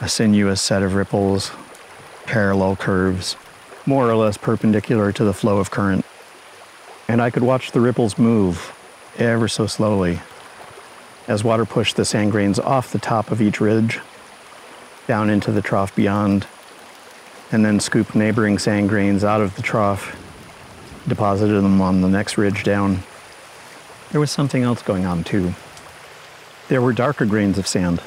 a 0.00 0.08
sinuous 0.08 0.60
set 0.60 0.82
of 0.82 0.94
ripples, 0.94 1.50
parallel 2.24 2.76
curves, 2.76 3.36
more 3.84 4.10
or 4.10 4.16
less 4.16 4.36
perpendicular 4.36 5.12
to 5.12 5.24
the 5.24 5.32
flow 5.34 5.58
of 5.58 5.70
current. 5.70 6.04
And 7.06 7.20
I 7.20 7.30
could 7.30 7.42
watch 7.42 7.72
the 7.72 7.80
ripples 7.80 8.18
move 8.18 8.74
ever 9.18 9.46
so 9.46 9.66
slowly 9.66 10.20
as 11.28 11.44
water 11.44 11.64
pushed 11.64 11.96
the 11.96 12.04
sand 12.04 12.32
grains 12.32 12.58
off 12.58 12.92
the 12.92 12.98
top 12.98 13.30
of 13.30 13.42
each 13.42 13.60
ridge, 13.60 14.00
down 15.06 15.28
into 15.30 15.52
the 15.52 15.62
trough 15.62 15.94
beyond, 15.94 16.46
and 17.52 17.64
then 17.64 17.78
scooped 17.78 18.14
neighboring 18.14 18.58
sand 18.58 18.88
grains 18.88 19.22
out 19.22 19.40
of 19.40 19.54
the 19.56 19.62
trough, 19.62 20.16
deposited 21.08 21.60
them 21.60 21.80
on 21.80 22.00
the 22.00 22.08
next 22.08 22.38
ridge 22.38 22.62
down. 22.62 23.02
There 24.10 24.20
was 24.20 24.30
something 24.30 24.62
else 24.62 24.82
going 24.82 25.04
on 25.04 25.24
too 25.24 25.54
there 26.70 26.80
were 26.80 26.92
darker 26.92 27.26
grains 27.26 27.58
of 27.58 27.66
sand. 27.66 28.00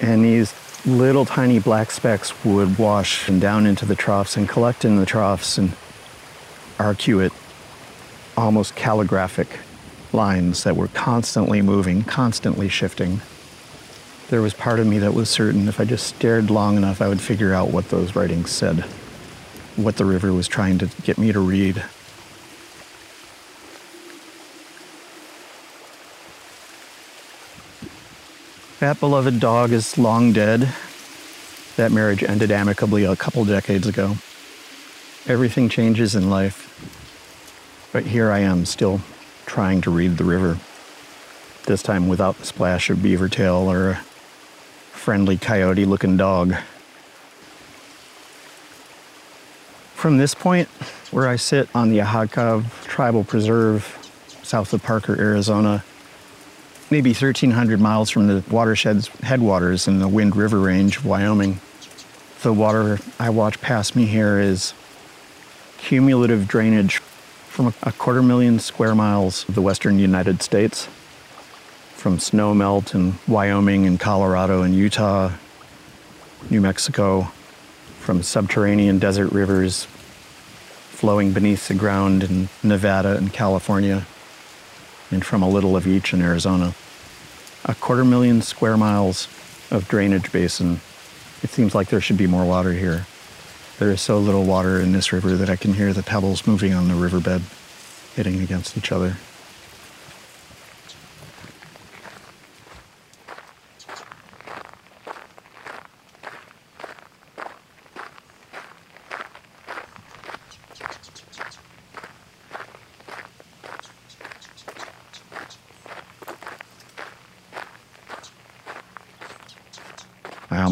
And 0.00 0.24
these 0.24 0.54
little 0.86 1.24
tiny 1.24 1.58
black 1.58 1.90
specks 1.90 2.44
would 2.44 2.78
wash 2.78 3.28
and 3.28 3.40
down 3.40 3.66
into 3.66 3.84
the 3.84 3.96
troughs 3.96 4.36
and 4.36 4.48
collect 4.48 4.84
in 4.84 4.96
the 4.96 5.04
troughs 5.04 5.58
and 5.58 5.70
arcuate 6.78 7.32
almost 8.36 8.76
calligraphic 8.76 9.58
lines 10.12 10.62
that 10.62 10.76
were 10.76 10.86
constantly 10.88 11.60
moving, 11.62 12.04
constantly 12.04 12.68
shifting. 12.68 13.20
There 14.28 14.40
was 14.40 14.54
part 14.54 14.78
of 14.78 14.86
me 14.86 14.98
that 15.00 15.12
was 15.12 15.28
certain 15.28 15.66
if 15.66 15.80
I 15.80 15.84
just 15.84 16.06
stared 16.06 16.48
long 16.48 16.76
enough, 16.76 17.02
I 17.02 17.08
would 17.08 17.20
figure 17.20 17.52
out 17.52 17.72
what 17.72 17.88
those 17.88 18.14
writings 18.14 18.52
said, 18.52 18.84
what 19.76 19.96
the 19.96 20.04
river 20.04 20.32
was 20.32 20.48
trying 20.48 20.78
to 20.78 20.86
get 21.02 21.18
me 21.18 21.32
to 21.32 21.40
read. 21.40 21.84
That 28.80 28.98
beloved 28.98 29.38
dog 29.38 29.70
is 29.70 29.96
long 29.96 30.32
dead. 30.32 30.74
That 31.76 31.92
marriage 31.92 32.24
ended 32.24 32.50
amicably 32.50 33.04
a 33.04 33.14
couple 33.14 33.44
decades 33.44 33.86
ago. 33.86 34.16
Everything 35.26 35.68
changes 35.68 36.16
in 36.16 36.28
life. 36.28 36.68
But 37.92 38.06
here 38.06 38.32
I 38.32 38.40
am, 38.40 38.66
still 38.66 39.00
trying 39.46 39.82
to 39.82 39.90
read 39.90 40.16
the 40.16 40.24
river. 40.24 40.58
This 41.66 41.82
time 41.82 42.08
without 42.08 42.38
the 42.38 42.44
splash 42.44 42.90
of 42.90 43.02
beaver 43.02 43.28
tail 43.28 43.70
or 43.70 43.90
a 43.90 43.96
friendly 44.90 45.38
coyote 45.38 45.84
looking 45.84 46.16
dog. 46.16 46.56
From 50.02 50.16
this 50.16 50.34
point, 50.34 50.66
where 51.12 51.28
I 51.28 51.36
sit 51.36 51.68
on 51.76 51.90
the 51.90 51.98
Ahakhav 52.00 52.64
Tribal 52.82 53.22
Preserve 53.22 53.84
south 54.42 54.72
of 54.72 54.82
Parker, 54.82 55.16
Arizona, 55.16 55.84
maybe 56.90 57.10
1,300 57.10 57.78
miles 57.78 58.10
from 58.10 58.26
the 58.26 58.42
watershed's 58.50 59.06
headwaters 59.22 59.86
in 59.86 60.00
the 60.00 60.08
Wind 60.08 60.34
River 60.34 60.58
Range 60.58 60.96
of 60.96 61.06
Wyoming. 61.06 61.60
The 62.42 62.52
water 62.52 62.98
I 63.20 63.30
watch 63.30 63.60
pass 63.60 63.94
me 63.94 64.06
here 64.06 64.40
is 64.40 64.74
cumulative 65.78 66.48
drainage 66.48 66.98
from 67.46 67.72
a 67.84 67.92
quarter 67.92 68.22
million 68.22 68.58
square 68.58 68.96
miles 68.96 69.48
of 69.48 69.54
the 69.54 69.62
western 69.62 70.00
United 70.00 70.42
States, 70.42 70.88
from 71.94 72.18
snow 72.18 72.54
melt 72.54 72.92
in 72.92 73.20
Wyoming 73.28 73.86
and 73.86 74.00
Colorado 74.00 74.62
and 74.62 74.74
Utah, 74.74 75.30
New 76.50 76.60
Mexico, 76.60 77.30
from 78.02 78.22
subterranean 78.22 78.98
desert 78.98 79.30
rivers 79.32 79.86
flowing 79.86 81.32
beneath 81.32 81.68
the 81.68 81.74
ground 81.74 82.24
in 82.24 82.48
Nevada 82.62 83.16
and 83.16 83.32
California, 83.32 84.06
and 85.10 85.24
from 85.24 85.42
a 85.42 85.48
little 85.48 85.76
of 85.76 85.86
each 85.86 86.12
in 86.12 86.20
Arizona 86.20 86.74
a 87.64 87.74
quarter 87.76 88.04
million 88.04 88.42
square 88.42 88.76
miles 88.76 89.28
of 89.70 89.86
drainage 89.88 90.32
basin. 90.32 90.80
It 91.42 91.50
seems 91.50 91.74
like 91.74 91.88
there 91.88 92.00
should 92.00 92.16
be 92.16 92.26
more 92.26 92.44
water 92.44 92.72
here. 92.72 93.06
There 93.78 93.90
is 93.90 94.00
so 94.00 94.18
little 94.18 94.44
water 94.44 94.80
in 94.80 94.92
this 94.92 95.12
river 95.12 95.36
that 95.36 95.48
I 95.48 95.56
can 95.56 95.74
hear 95.74 95.92
the 95.92 96.02
pebbles 96.02 96.46
moving 96.46 96.74
on 96.74 96.88
the 96.88 96.94
riverbed 96.94 97.42
hitting 98.14 98.40
against 98.40 98.76
each 98.76 98.90
other. 98.90 99.16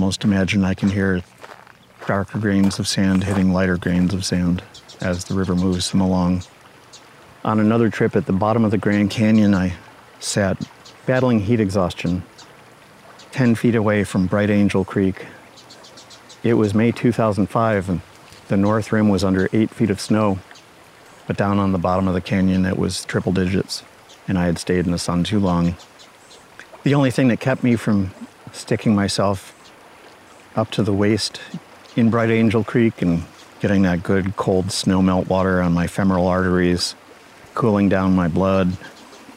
Almost 0.01 0.25
imagine 0.25 0.65
I 0.65 0.73
can 0.73 0.89
hear 0.89 1.23
darker 2.07 2.39
grains 2.39 2.79
of 2.79 2.89
sand 2.89 3.23
hitting 3.23 3.53
lighter 3.53 3.77
grains 3.77 4.15
of 4.15 4.25
sand 4.25 4.63
as 4.99 5.27
the 5.27 5.35
river 5.35 5.55
moves 5.55 5.91
them 5.91 6.01
along. 6.01 6.43
On 7.45 7.61
another 7.61 7.91
trip 7.91 8.17
at 8.17 8.25
the 8.25 8.33
bottom 8.33 8.65
of 8.65 8.71
the 8.71 8.79
Grand 8.79 9.11
Canyon, 9.11 9.55
I 9.55 9.75
sat 10.19 10.57
battling 11.05 11.41
heat 11.41 11.61
exhaustion 11.61 12.23
10 13.33 13.55
feet 13.57 13.75
away 13.75 14.03
from 14.03 14.27
Bright 14.27 14.49
Angel 14.49 14.87
Creek. 14.87 15.27
It 16.43 16.55
was 16.55 16.73
May 16.73 16.93
2005, 16.93 17.91
and 17.91 18.01
the 18.49 18.57
north 18.57 18.93
rim 18.93 19.11
was 19.11 19.23
under 19.23 19.51
8 19.53 19.69
feet 19.69 19.91
of 19.91 20.01
snow, 20.01 20.39
but 21.27 21.37
down 21.37 21.59
on 21.59 21.73
the 21.73 21.79
bottom 21.79 22.09
of 22.09 22.15
the 22.15 22.23
canyon 22.23 22.65
it 22.65 22.79
was 22.79 23.05
triple 23.05 23.33
digits, 23.33 23.83
and 24.27 24.39
I 24.39 24.47
had 24.47 24.59
stayed 24.59 24.87
in 24.87 24.93
the 24.93 24.99
sun 24.99 25.25
too 25.25 25.41
long. 25.41 25.77
The 26.85 26.95
only 26.95 27.11
thing 27.11 27.29
that 27.29 27.39
kept 27.39 27.63
me 27.63 27.77
from 27.77 28.13
sticking 28.53 28.95
myself 28.95 29.50
up 30.57 30.71
to 30.73 30.83
the 30.83 30.93
waist 30.93 31.41
in 31.97 32.11
Bright 32.11 32.31
Angel 32.31 32.65
Creek 32.65 33.03
and 33.03 33.25
getting 33.61 33.83
that 33.83 34.03
good 34.03 34.37
cold 34.37 34.73
snow 34.73 35.03
melt 35.03 35.29
water 35.29 35.61
on 35.61 35.73
my 35.73 35.87
femoral 35.87 36.27
arteries, 36.27 36.95
cooling 37.55 37.89
down 37.89 38.15
my 38.15 38.29
blood, 38.29 38.77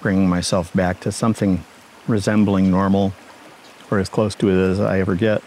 bringing 0.02 0.28
myself 0.28 0.74
back 0.74 1.00
to 1.02 1.12
something 1.12 1.64
resembling 2.08 2.70
normal, 2.70 3.14
or 3.92 4.00
as 4.00 4.10
close 4.10 4.36
to 4.36 4.50
it 4.50 4.72
as 4.72 4.80
I 4.80 5.00
ever 5.00 5.16
get, 5.16 5.42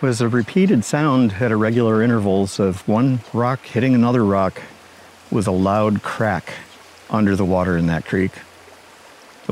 was 0.00 0.20
a 0.20 0.28
repeated 0.28 0.84
sound 0.84 1.34
at 1.34 1.52
irregular 1.52 2.02
intervals 2.02 2.58
of 2.58 2.86
one 2.88 3.20
rock 3.32 3.64
hitting 3.64 3.94
another 3.94 4.24
rock 4.24 4.60
with 5.30 5.46
a 5.46 5.52
loud 5.52 6.02
crack 6.02 6.54
under 7.08 7.36
the 7.36 7.44
water 7.44 7.76
in 7.76 7.86
that 7.86 8.04
creek. 8.04 8.32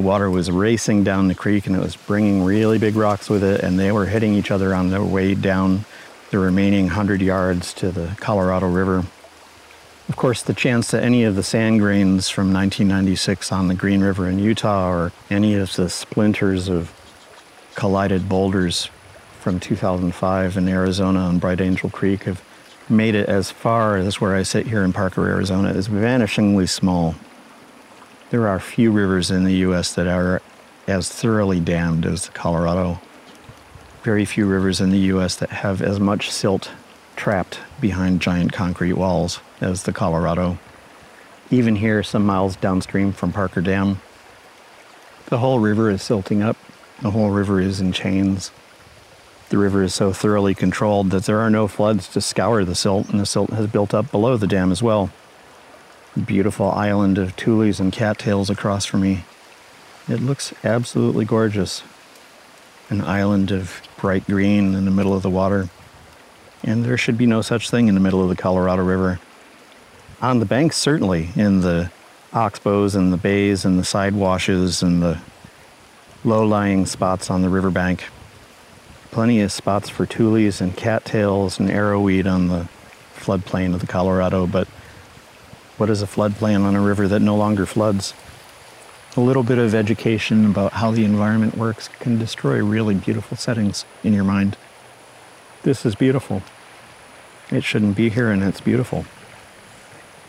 The 0.01 0.07
water 0.07 0.31
was 0.31 0.51
racing 0.51 1.05
down 1.05 1.29
the 1.29 1.35
creek 1.35 1.67
and 1.67 1.77
it 1.77 1.79
was 1.79 1.95
bringing 1.95 2.43
really 2.43 2.79
big 2.79 2.97
rocks 2.97 3.29
with 3.29 3.45
it, 3.45 3.61
and 3.61 3.79
they 3.79 3.93
were 3.93 4.07
hitting 4.07 4.33
each 4.33 4.51
other 4.51 4.75
on 4.75 4.89
their 4.89 5.05
way 5.05 5.35
down 5.35 5.85
the 6.31 6.39
remaining 6.39 6.87
100 6.87 7.21
yards 7.21 7.75
to 7.75 7.93
the 7.93 8.17
Colorado 8.19 8.67
River. 8.67 9.05
Of 10.09 10.17
course, 10.17 10.43
the 10.43 10.55
chance 10.55 10.91
that 10.93 11.05
any 11.05 11.25
of 11.25 11.37
the 11.37 11.43
sand 11.43 11.81
grains 11.81 12.31
from 12.31 12.51
1996 12.51 13.53
on 13.53 13.69
the 13.69 13.75
Green 13.75 14.01
River 14.01 14.27
in 14.27 14.39
Utah 14.39 14.91
or 14.91 15.13
any 15.29 15.53
of 15.53 15.77
the 15.77 15.91
splinters 15.91 16.71
of 16.71 16.95
collided 17.75 18.27
boulders 18.27 18.89
from 19.39 19.61
2005 19.61 20.57
in 20.57 20.67
Arizona 20.67 21.19
on 21.19 21.39
Bright 21.39 21.61
Angel 21.61 21.91
Creek 21.91 22.23
have 22.23 22.43
made 22.89 23.15
it 23.15 23.29
as 23.29 23.51
far 23.51 23.99
as 23.99 24.19
where 24.19 24.35
I 24.35 24.45
sit 24.45 24.67
here 24.67 24.83
in 24.83 24.95
Parker, 24.95 25.29
Arizona 25.29 25.75
is 25.75 25.89
vanishingly 25.89 26.67
small. 26.67 27.17
There 28.31 28.49
are 28.49 28.61
few 28.61 28.93
rivers 28.93 29.31
in 29.31 29.45
the 29.45 29.55
U.S. 29.57 29.93
that 29.95 30.07
are 30.07 30.41
as 30.87 31.09
thoroughly 31.09 31.61
dammed 31.61 32.07
as 32.07 32.27
the 32.27 32.33
Colorado. 32.33 33.01
Very 34.03 34.25
few 34.25 34.47
rivers 34.47 34.81
in 34.81 34.91
the 34.91 34.99
US 35.15 35.37
that 35.37 35.51
have 35.51 35.83
as 35.83 36.01
much 36.01 36.31
silt 36.31 36.71
trapped 37.17 37.59
behind 37.81 38.23
giant 38.23 38.53
concrete 38.53 38.95
walls 38.95 39.41
as 39.61 39.83
the 39.83 39.93
Colorado. 39.93 40.59
Even 41.51 41.77
here, 41.77 42.03
some 42.03 42.25
miles 42.25 42.57
downstream 42.57 43.13
from 43.13 43.33
Parker 43.33 43.61
Dam, 43.61 44.01
the 45.31 45.39
whole 45.39 45.61
river 45.61 45.89
is 45.91 46.03
silting 46.03 46.43
up. 46.43 46.57
The 47.03 47.13
whole 47.13 47.31
river 47.31 47.61
is 47.61 47.81
in 47.81 47.93
chains. 47.93 48.51
The 49.49 49.59
river 49.59 49.85
is 49.85 49.95
so 49.95 50.13
thoroughly 50.13 50.57
controlled 50.57 51.11
that 51.11 51.25
there 51.25 51.39
are 51.39 51.51
no 51.51 51.69
floods 51.69 52.09
to 52.09 52.21
scour 52.21 52.65
the 52.65 52.75
silt, 52.75 53.09
and 53.11 53.21
the 53.21 53.27
silt 53.27 53.51
has 53.51 53.69
built 53.69 53.95
up 53.95 54.11
below 54.11 54.37
the 54.37 54.49
dam 54.49 54.73
as 54.73 54.83
well. 54.83 55.11
Beautiful 56.27 56.71
island 56.71 57.19
of 57.19 57.37
tules 57.37 57.81
and 57.81 57.93
cattails 57.93 58.51
across 58.51 58.85
from 58.85 59.03
me. 59.03 59.25
It 60.09 60.21
looks 60.21 60.53
absolutely 60.65 61.25
gorgeous. 61.25 61.83
An 62.89 63.01
island 63.03 63.53
of 63.53 63.83
bright 63.97 64.27
green 64.27 64.75
in 64.75 64.85
the 64.85 64.91
middle 64.91 65.15
of 65.15 65.23
the 65.23 65.31
water. 65.31 65.69
And 66.65 66.85
there 66.85 66.99
should 66.99 67.17
be 67.17 67.27
no 67.27 67.43
such 67.43 67.71
thing 67.71 67.89
in 67.89 67.95
the 67.95 68.01
middle 68.01 68.23
of 68.23 68.29
the 68.29 68.37
Colorado 68.37 68.83
River. 68.83 69.21
On 70.21 70.41
the 70.41 70.47
banks, 70.47 70.77
certainly, 70.77 71.31
in 71.37 71.61
the 71.61 71.91
oxbows 72.33 72.95
and 72.95 73.13
the 73.13 73.17
bays 73.17 73.65
and 73.65 73.79
the 73.79 73.85
side 73.85 74.15
washes 74.15 74.83
and 74.83 75.03
the 75.03 75.21
low 76.25 76.45
lying 76.45 76.87
spots 76.87 77.31
on 77.31 77.43
the 77.43 77.49
riverbank 77.49 78.05
plenty 79.11 79.41
of 79.41 79.51
spots 79.51 79.89
for 79.89 80.07
tules 80.07 80.61
and 80.61 80.77
cattails 80.77 81.59
and 81.59 81.69
arrowweed 81.69 82.31
on 82.31 82.49
the 82.49 82.69
floodplain 83.17 83.75
of 83.75 83.81
the 83.81 83.87
Colorado, 83.87 84.47
but 84.47 84.69
what 85.81 85.89
is 85.89 86.03
a 86.03 86.07
floodplain 86.07 86.63
on 86.63 86.77
a 86.77 86.81
river 86.81 87.09
that 87.09 87.23
no 87.23 87.35
longer 87.35 87.65
floods? 87.65 88.13
A 89.17 89.21
little 89.21 89.43
bit 89.43 89.57
of 89.57 89.75
education 89.75 90.45
about 90.45 90.75
how 90.75 90.91
the 90.91 91.07
environment 91.07 91.57
works 91.57 91.89
can 91.89 92.19
destroy 92.19 92.63
really 92.63 92.95
beautiful 92.95 93.35
settings 93.35 93.87
in 94.05 94.13
your 94.13 94.23
mind. 94.23 94.59
This 95.63 95.87
is 95.87 95.95
beautiful. 95.95 96.43
It 97.51 97.65
shouldn't 97.65 97.97
be 97.97 98.11
here, 98.11 98.31
and 98.31 98.43
it's 98.43 98.61
beautiful. 98.61 99.07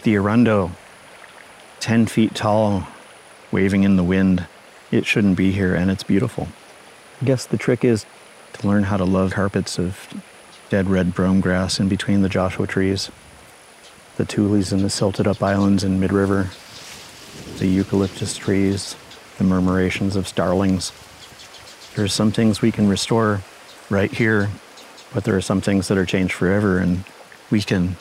The 0.03 0.15
Arundo, 0.15 0.72
10 1.81 2.05
feet 2.05 2.34
tall, 2.34 2.88
waving 3.51 3.84
in 3.84 3.98
the 3.98 4.05
wind. 4.05 4.48
It 4.89 5.05
shouldn't 5.05 5.36
be 5.36 5.51
here, 5.51 5.75
and 5.75 5.91
it's 5.91 6.03
beautiful. 6.03 6.48
I 7.22 7.25
guess 7.25 7.46
the 7.46 7.58
trick 7.58 7.84
is 7.84 8.05
to 8.53 8.65
learn 8.65 8.84
how 8.84 8.96
to 8.96 9.03
love 9.03 9.34
carpets 9.34 9.77
of 9.77 10.08
dead 10.70 10.89
red 10.89 11.13
brome 11.13 11.41
grass 11.41 11.77
in 11.77 11.89
between 11.89 12.22
the 12.22 12.29
Joshua 12.29 12.67
trees, 12.67 13.12
the 14.18 14.25
tules 14.25 14.72
and 14.72 14.82
the 14.82 14.89
silted 14.89 15.27
up 15.27 15.41
islands 15.41 15.84
in 15.84 16.00
mid 16.00 16.12
river, 16.12 16.50
the 17.58 17.68
eucalyptus 17.68 18.36
trees, 18.38 18.96
the 19.38 19.44
murmurations 19.44 20.15
of 20.15 20.27
starlings. 20.27 20.91
There 21.96 22.06
are 22.06 22.10
some 22.10 22.32
things 22.32 22.62
we 22.62 22.72
can 22.72 22.88
restore 22.88 23.41
right 23.89 24.12
here, 24.12 24.50
but 25.13 25.24
there 25.24 25.36
are 25.36 25.41
some 25.41 25.62
things 25.62 25.88
that 25.88 25.98
are 25.98 26.06
changed 26.06 26.34
forever, 26.34 26.77
and 26.77 27.03
we 27.50 27.62
can 27.62 27.98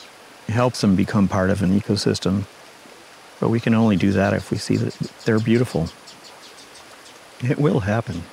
help 0.47 0.75
them 0.75 0.95
become 0.95 1.27
part 1.27 1.49
of 1.49 1.61
an 1.61 1.77
ecosystem. 1.79 2.45
But 3.39 3.49
we 3.49 3.59
can 3.59 3.73
only 3.73 3.95
do 3.95 4.11
that 4.11 4.33
if 4.33 4.51
we 4.51 4.57
see 4.57 4.77
that 4.77 4.93
they're 5.25 5.39
beautiful. 5.39 5.89
It 7.43 7.57
will 7.57 7.81
happen. 7.81 8.23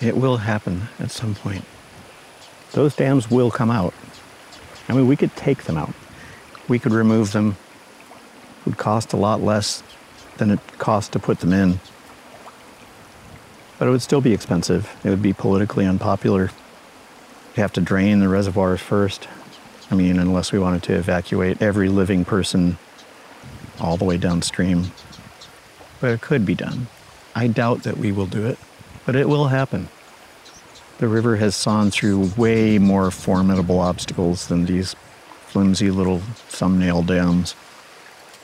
It 0.00 0.16
will 0.16 0.38
happen 0.38 0.88
at 0.98 1.10
some 1.10 1.34
point. 1.34 1.64
Those 2.72 2.94
dams 2.94 3.30
will 3.30 3.50
come 3.50 3.70
out. 3.70 3.94
I 4.88 4.92
mean, 4.92 5.06
we 5.06 5.16
could 5.16 5.34
take 5.36 5.64
them 5.64 5.76
out. 5.76 5.94
We 6.68 6.78
could 6.78 6.92
remove 6.92 7.32
them. 7.32 7.56
It 8.60 8.66
would 8.66 8.78
cost 8.78 9.12
a 9.12 9.16
lot 9.16 9.42
less 9.42 9.82
than 10.36 10.50
it 10.50 10.60
cost 10.78 11.12
to 11.12 11.18
put 11.18 11.40
them 11.40 11.52
in. 11.52 11.80
But 13.78 13.88
it 13.88 13.90
would 13.90 14.02
still 14.02 14.20
be 14.20 14.32
expensive. 14.32 14.94
It 15.04 15.10
would 15.10 15.22
be 15.22 15.32
politically 15.32 15.86
unpopular. 15.86 16.50
You'd 17.56 17.62
have 17.62 17.72
to 17.74 17.80
drain 17.80 18.20
the 18.20 18.28
reservoirs 18.28 18.80
first. 18.80 19.28
I 19.90 19.94
mean, 19.94 20.18
unless 20.18 20.52
we 20.52 20.58
wanted 20.58 20.82
to 20.84 20.94
evacuate 20.94 21.62
every 21.62 21.88
living 21.88 22.24
person 22.24 22.76
all 23.80 23.96
the 23.96 24.04
way 24.04 24.18
downstream. 24.18 24.92
But 26.00 26.10
it 26.10 26.20
could 26.20 26.44
be 26.44 26.54
done. 26.54 26.88
I 27.34 27.46
doubt 27.46 27.84
that 27.84 27.96
we 27.96 28.12
will 28.12 28.26
do 28.26 28.46
it 28.46 28.58
but 29.08 29.16
it 29.16 29.26
will 29.26 29.48
happen. 29.48 29.88
The 30.98 31.08
river 31.08 31.36
has 31.36 31.56
sawn 31.56 31.90
through 31.90 32.32
way 32.36 32.76
more 32.76 33.10
formidable 33.10 33.80
obstacles 33.80 34.48
than 34.48 34.66
these 34.66 34.94
flimsy 35.48 35.90
little 35.90 36.18
thumbnail 36.18 37.02
dams. 37.02 37.54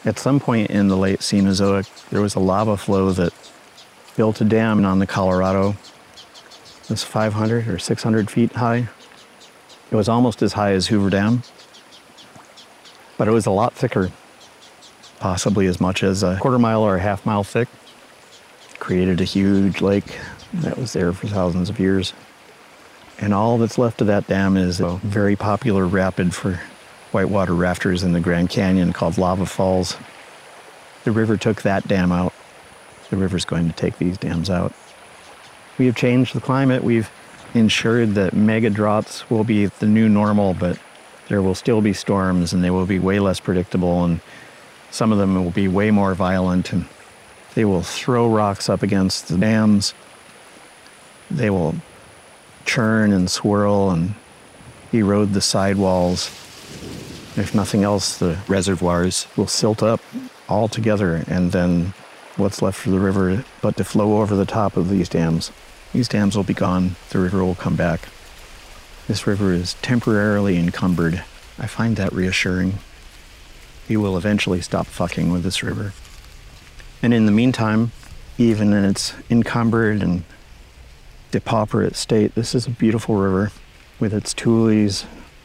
At 0.05 0.19
some 0.19 0.41
point 0.41 0.71
in 0.71 0.89
the 0.89 0.97
late 0.97 1.21
Cenozoic, 1.21 2.09
there 2.11 2.21
was 2.21 2.35
a 2.35 2.41
lava 2.41 2.77
flow 2.77 3.11
that 3.13 3.33
built 4.17 4.41
a 4.41 4.45
dam 4.45 4.85
on 4.85 4.99
the 4.99 5.07
Colorado. 5.07 5.77
It 6.83 6.91
was 6.91 7.03
500 7.03 7.69
or 7.69 7.79
600 7.79 8.31
feet 8.31 8.53
high. 8.53 8.89
It 9.91 9.97
was 9.97 10.09
almost 10.09 10.43
as 10.43 10.55
high 10.55 10.73
as 10.73 10.89
Hoover 10.89 11.11
Dam, 11.11 11.43
but 13.17 13.29
it 13.29 13.31
was 13.31 13.47
a 13.47 13.51
lot 13.51 13.75
thicker, 13.75 14.11
possibly 15.21 15.67
as 15.67 15.81
much 15.81 16.03
as 16.03 16.23
a 16.23 16.39
quarter 16.41 16.59
mile 16.59 16.83
or 16.83 16.97
a 16.97 17.01
half 17.01 17.25
mile 17.25 17.45
thick. 17.45 17.69
Created 18.79 19.21
a 19.21 19.25
huge 19.25 19.81
lake 19.81 20.19
that 20.53 20.77
was 20.77 20.93
there 20.93 21.13
for 21.13 21.29
thousands 21.29 21.71
of 21.71 21.79
years. 21.79 22.13
And 23.21 23.33
all 23.33 23.59
that's 23.59 23.79
left 23.79 24.01
of 24.01 24.09
that 24.09 24.27
dam 24.27 24.57
is 24.57 24.81
a 24.81 24.97
very 24.97 25.37
popular 25.37 25.87
rapid 25.87 26.35
for 26.35 26.61
whitewater 27.15 27.55
rafters 27.55 28.03
in 28.03 28.13
the 28.13 28.21
Grand 28.21 28.51
Canyon 28.51 28.93
called 28.93 29.17
Lava 29.17 29.47
Falls. 29.47 29.97
The 31.05 31.13
river 31.13 31.37
took 31.37 31.63
that 31.63 31.87
dam 31.87 32.13
out. 32.13 32.35
The 33.11 33.17
river's 33.17 33.45
going 33.45 33.69
to 33.69 33.75
take 33.75 33.99
these 33.99 34.19
dams 34.19 34.51
out. 34.51 34.73
We 35.79 35.87
have 35.87 35.97
changed 35.97 36.35
the 36.35 36.41
climate. 36.41 36.83
We've 36.83 37.11
ensured 37.55 38.15
that 38.15 38.35
mega 38.35 38.69
droughts 38.69 39.31
will 39.31 39.45
be 39.45 39.67
the 39.67 39.87
new 39.87 40.09
normal, 40.09 40.55
but 40.55 40.79
there 41.29 41.41
will 41.41 41.55
still 41.55 41.81
be 41.81 41.93
storms 41.93 42.53
and 42.53 42.63
they 42.63 42.71
will 42.71 42.87
be 42.87 42.99
way 42.99 43.21
less 43.21 43.41
predictable 43.41 44.05
and 44.05 44.21
some 44.91 45.13
of 45.13 45.19
them 45.19 45.35
will 45.35 45.51
be 45.51 45.69
way 45.69 45.91
more 45.91 46.15
violent 46.15 46.73
and 46.73 46.87
they 47.55 47.65
will 47.65 47.83
throw 47.83 48.29
rocks 48.29 48.69
up 48.69 48.83
against 48.83 49.29
the 49.29 49.39
dams 49.39 49.95
they 51.31 51.51
will 51.51 51.75
churn 52.65 53.13
and 53.13 53.31
swirl 53.31 53.91
and 53.91 54.15
erode 54.93 55.33
the 55.33 55.41
sidewalls. 55.41 56.31
If 57.37 57.55
nothing 57.55 57.83
else, 57.83 58.17
the 58.19 58.39
reservoirs 58.47 59.27
will 59.37 59.49
silt 59.49 59.83
up 59.83 60.01
all 60.49 60.69
together, 60.69 61.25
and 61.27 61.51
then 61.51 61.93
what's 62.37 62.63
left 62.63 62.79
for 62.79 62.91
the 62.91 63.01
river 63.01 63.45
but 63.61 63.77
to 63.77 63.85
flow 63.85 64.21
over 64.21 64.37
the 64.37 64.45
top 64.45 64.77
of 64.77 64.89
these 64.89 65.09
dams. 65.09 65.51
These 65.93 66.09
dams 66.09 66.37
will 66.37 66.45
be 66.45 66.55
gone, 66.55 66.97
the 67.11 67.19
river 67.19 67.45
will 67.45 67.55
come 67.55 67.77
back. 67.77 68.09
This 69.09 69.27
river 69.27 69.53
is 69.53 69.75
temporarily 69.75 70.59
encumbered. 70.59 71.25
I 71.59 71.67
find 71.67 71.97
that 71.97 72.13
reassuring. 72.13 72.79
We 73.89 73.97
will 73.97 74.17
eventually 74.17 74.61
stop 74.61 74.87
fucking 74.87 75.31
with 75.31 75.43
this 75.43 75.63
river. 75.63 75.93
And 77.03 77.13
in 77.13 77.27
the 77.27 77.33
meantime, 77.33 77.93
even 78.39 78.73
in 78.73 78.85
its 78.85 79.13
encumbered 79.29 80.03
and 80.03 80.25
depauperate 81.31 81.97
state, 81.97 82.35
this 82.35 82.55
is 82.55 82.67
a 82.67 82.71
beautiful 82.71 83.17
river 83.17 83.51
with 84.01 84.15
its 84.15 84.33
tules 84.33 85.05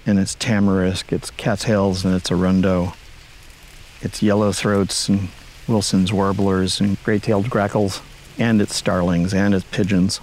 and 0.10 0.19
its 0.19 0.36
tamarisk, 0.36 1.13
its 1.13 1.30
cattails 1.32 2.04
and 2.04 2.15
its 2.15 2.32
arundo, 2.32 2.95
its 4.02 4.24
yellow 4.24 4.52
throats 4.52 5.08
and 5.08 5.30
Wilson's 5.67 6.12
warblers 6.12 6.82
and 6.82 7.02
great-tailed 7.04 7.50
grackles, 7.50 8.02
and 8.39 8.62
its 8.62 8.76
starlings 8.76 9.34
and 9.34 9.54
its 9.54 9.65
pigeons. 9.72 10.19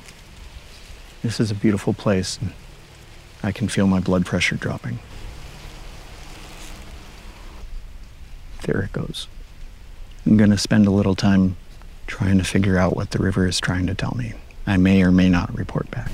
This 1.23 1.39
is 1.39 1.51
a 1.51 1.55
beautiful 1.55 1.95
place. 1.95 2.39
And 2.39 2.53
I 3.43 3.53
can 3.53 3.69
feel 3.69 3.87
my 3.87 4.01
blood 4.01 4.27
pressure 4.27 4.57
dropping. 4.57 4.99
There 8.63 8.81
it 8.81 8.93
goes. 8.93 9.29
I'm 10.25 10.37
going 10.37 10.51
to 10.51 10.59
spend 10.59 10.87
a 10.87 10.91
little 10.91 11.15
time 11.15 11.57
trying 12.09 12.39
to 12.39 12.45
figure 12.45 12.77
out 12.77 12.97
what 12.97 13.13
the 13.13 13.19
river 13.19 13.47
is 13.47 13.61
trying 13.61 13.87
to 13.87 13.95
tell 13.95 14.15
me. 14.17 14.35
I 14.67 14.77
may 14.79 15.03
or 15.03 15.13
may 15.13 15.29
not 15.29 15.57
report 15.57 15.89
back. 15.93 16.11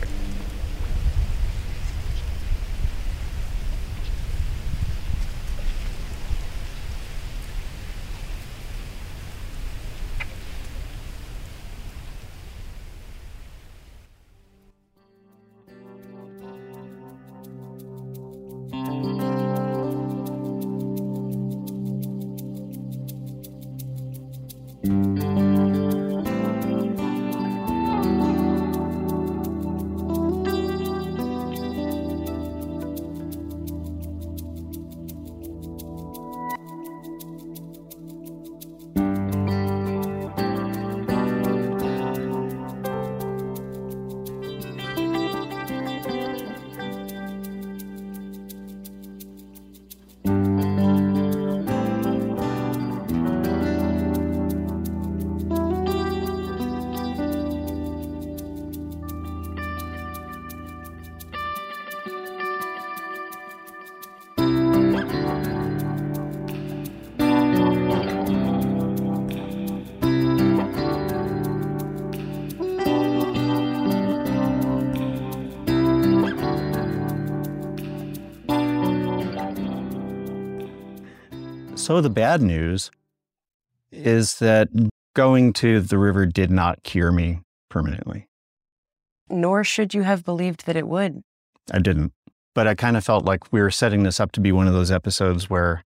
So 81.82 82.00
the 82.00 82.10
bad 82.10 82.40
news 82.42 82.92
is 83.90 84.38
that 84.38 84.68
going 85.16 85.52
to 85.54 85.80
the 85.80 85.98
river 85.98 86.26
did 86.26 86.48
not 86.48 86.84
cure 86.84 87.10
me 87.10 87.40
permanently. 87.68 88.28
Nor 89.28 89.64
should 89.64 89.92
you 89.92 90.02
have 90.02 90.24
believed 90.24 90.66
that 90.66 90.76
it 90.76 90.86
would. 90.86 91.24
I 91.72 91.80
didn't. 91.80 92.12
But 92.54 92.68
I 92.68 92.76
kind 92.76 92.96
of 92.96 93.04
felt 93.04 93.24
like 93.24 93.52
we 93.52 93.60
were 93.60 93.72
setting 93.72 94.04
this 94.04 94.20
up 94.20 94.30
to 94.32 94.40
be 94.40 94.52
one 94.52 94.68
of 94.68 94.74
those 94.74 94.92
episodes 94.92 95.50
where 95.50 95.82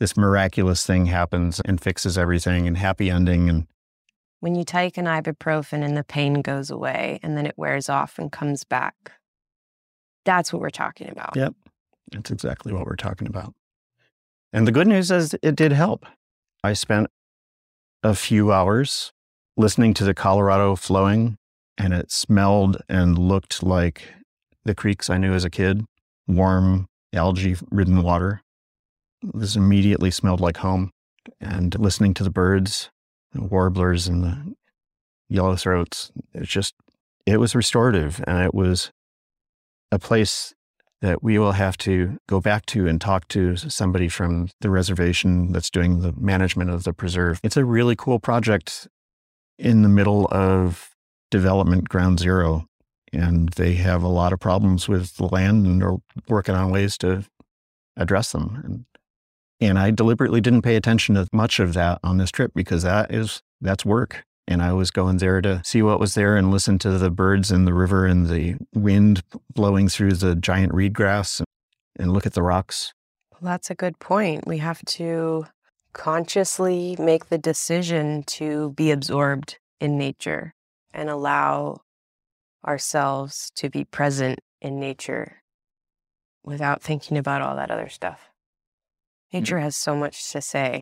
this 0.00 0.16
miraculous 0.16 0.86
thing 0.86 1.04
happens 1.04 1.60
and 1.62 1.78
fixes 1.78 2.16
everything 2.16 2.66
and 2.66 2.78
happy 2.78 3.10
ending 3.10 3.50
and 3.50 3.66
When 4.40 4.54
you 4.54 4.64
take 4.64 4.96
an 4.96 5.04
ibuprofen 5.04 5.84
and 5.84 5.94
the 5.94 6.04
pain 6.04 6.40
goes 6.40 6.70
away 6.70 7.20
and 7.22 7.36
then 7.36 7.44
it 7.44 7.58
wears 7.58 7.90
off 7.90 8.18
and 8.18 8.32
comes 8.32 8.64
back. 8.64 9.12
That's 10.24 10.54
what 10.54 10.62
we're 10.62 10.70
talking 10.70 11.10
about. 11.10 11.36
Yep. 11.36 11.52
That's 12.12 12.30
exactly 12.30 12.72
what 12.72 12.86
we're 12.86 12.96
talking 12.96 13.28
about. 13.28 13.52
And 14.52 14.66
the 14.66 14.72
good 14.72 14.86
news 14.86 15.10
is 15.10 15.34
it 15.42 15.56
did 15.56 15.72
help. 15.72 16.06
I 16.64 16.72
spent 16.72 17.08
a 18.02 18.14
few 18.14 18.52
hours 18.52 19.12
listening 19.56 19.94
to 19.94 20.04
the 20.04 20.14
Colorado 20.14 20.76
flowing, 20.76 21.36
and 21.76 21.92
it 21.92 22.10
smelled 22.10 22.78
and 22.88 23.18
looked 23.18 23.62
like 23.62 24.02
the 24.64 24.74
creeks 24.74 25.10
I 25.10 25.18
knew 25.18 25.34
as 25.34 25.44
a 25.44 25.50
kid 25.50 25.84
warm, 26.28 26.86
algae 27.12 27.56
ridden 27.70 28.02
water. 28.02 28.42
This 29.22 29.56
immediately 29.56 30.10
smelled 30.10 30.40
like 30.40 30.58
home. 30.58 30.92
And 31.40 31.78
listening 31.78 32.14
to 32.14 32.24
the 32.24 32.30
birds, 32.30 32.90
the 33.32 33.42
warblers, 33.42 34.06
and 34.06 34.22
the 34.22 34.54
yellow 35.28 35.56
throats, 35.56 36.12
it's 36.32 36.48
just, 36.48 36.74
it 37.26 37.38
was 37.38 37.54
restorative. 37.54 38.22
And 38.26 38.44
it 38.44 38.54
was 38.54 38.92
a 39.90 39.98
place 39.98 40.54
that 41.00 41.22
we 41.22 41.38
will 41.38 41.52
have 41.52 41.76
to 41.78 42.18
go 42.28 42.40
back 42.40 42.66
to 42.66 42.86
and 42.86 43.00
talk 43.00 43.28
to 43.28 43.56
somebody 43.56 44.08
from 44.08 44.48
the 44.60 44.70
reservation 44.70 45.52
that's 45.52 45.70
doing 45.70 46.00
the 46.00 46.12
management 46.16 46.70
of 46.70 46.84
the 46.84 46.92
preserve. 46.92 47.40
It's 47.44 47.56
a 47.56 47.64
really 47.64 47.94
cool 47.96 48.18
project 48.18 48.88
in 49.58 49.82
the 49.82 49.88
middle 49.88 50.26
of 50.30 50.90
development 51.30 51.88
ground 51.88 52.18
zero. 52.18 52.66
And 53.12 53.48
they 53.50 53.74
have 53.74 54.02
a 54.02 54.08
lot 54.08 54.32
of 54.32 54.40
problems 54.40 54.88
with 54.88 55.16
the 55.16 55.26
land 55.26 55.66
and 55.66 55.80
they're 55.80 55.96
working 56.28 56.54
on 56.54 56.70
ways 56.70 56.98
to 56.98 57.24
address 57.96 58.32
them. 58.32 58.60
And, 58.64 58.84
and 59.60 59.78
I 59.78 59.90
deliberately 59.90 60.40
didn't 60.40 60.62
pay 60.62 60.76
attention 60.76 61.14
to 61.14 61.26
much 61.32 61.58
of 61.58 61.74
that 61.74 62.00
on 62.02 62.18
this 62.18 62.30
trip 62.30 62.52
because 62.54 62.82
that 62.82 63.12
is, 63.12 63.40
that's 63.60 63.84
work. 63.84 64.24
And 64.48 64.62
I 64.62 64.72
was 64.72 64.90
going 64.90 65.18
there 65.18 65.42
to 65.42 65.60
see 65.62 65.82
what 65.82 66.00
was 66.00 66.14
there 66.14 66.34
and 66.34 66.50
listen 66.50 66.78
to 66.78 66.96
the 66.96 67.10
birds 67.10 67.50
and 67.50 67.66
the 67.66 67.74
river 67.74 68.06
and 68.06 68.28
the 68.28 68.56
wind 68.72 69.22
blowing 69.52 69.90
through 69.90 70.12
the 70.12 70.34
giant 70.34 70.72
reed 70.72 70.94
grass 70.94 71.40
and, 71.40 71.46
and 71.98 72.12
look 72.14 72.24
at 72.24 72.32
the 72.32 72.42
rocks. 72.42 72.94
Well, 73.30 73.52
that's 73.52 73.70
a 73.70 73.74
good 73.74 73.98
point. 73.98 74.46
We 74.46 74.56
have 74.58 74.82
to 74.86 75.44
consciously 75.92 76.96
make 76.98 77.28
the 77.28 77.36
decision 77.36 78.22
to 78.22 78.70
be 78.70 78.90
absorbed 78.90 79.58
in 79.80 79.98
nature 79.98 80.54
and 80.94 81.10
allow 81.10 81.82
ourselves 82.66 83.52
to 83.56 83.68
be 83.68 83.84
present 83.84 84.40
in 84.62 84.80
nature 84.80 85.42
without 86.42 86.82
thinking 86.82 87.18
about 87.18 87.42
all 87.42 87.54
that 87.56 87.70
other 87.70 87.90
stuff. 87.90 88.30
Nature 89.30 89.56
mm. 89.56 89.62
has 89.62 89.76
so 89.76 89.94
much 89.94 90.32
to 90.32 90.40
say, 90.40 90.80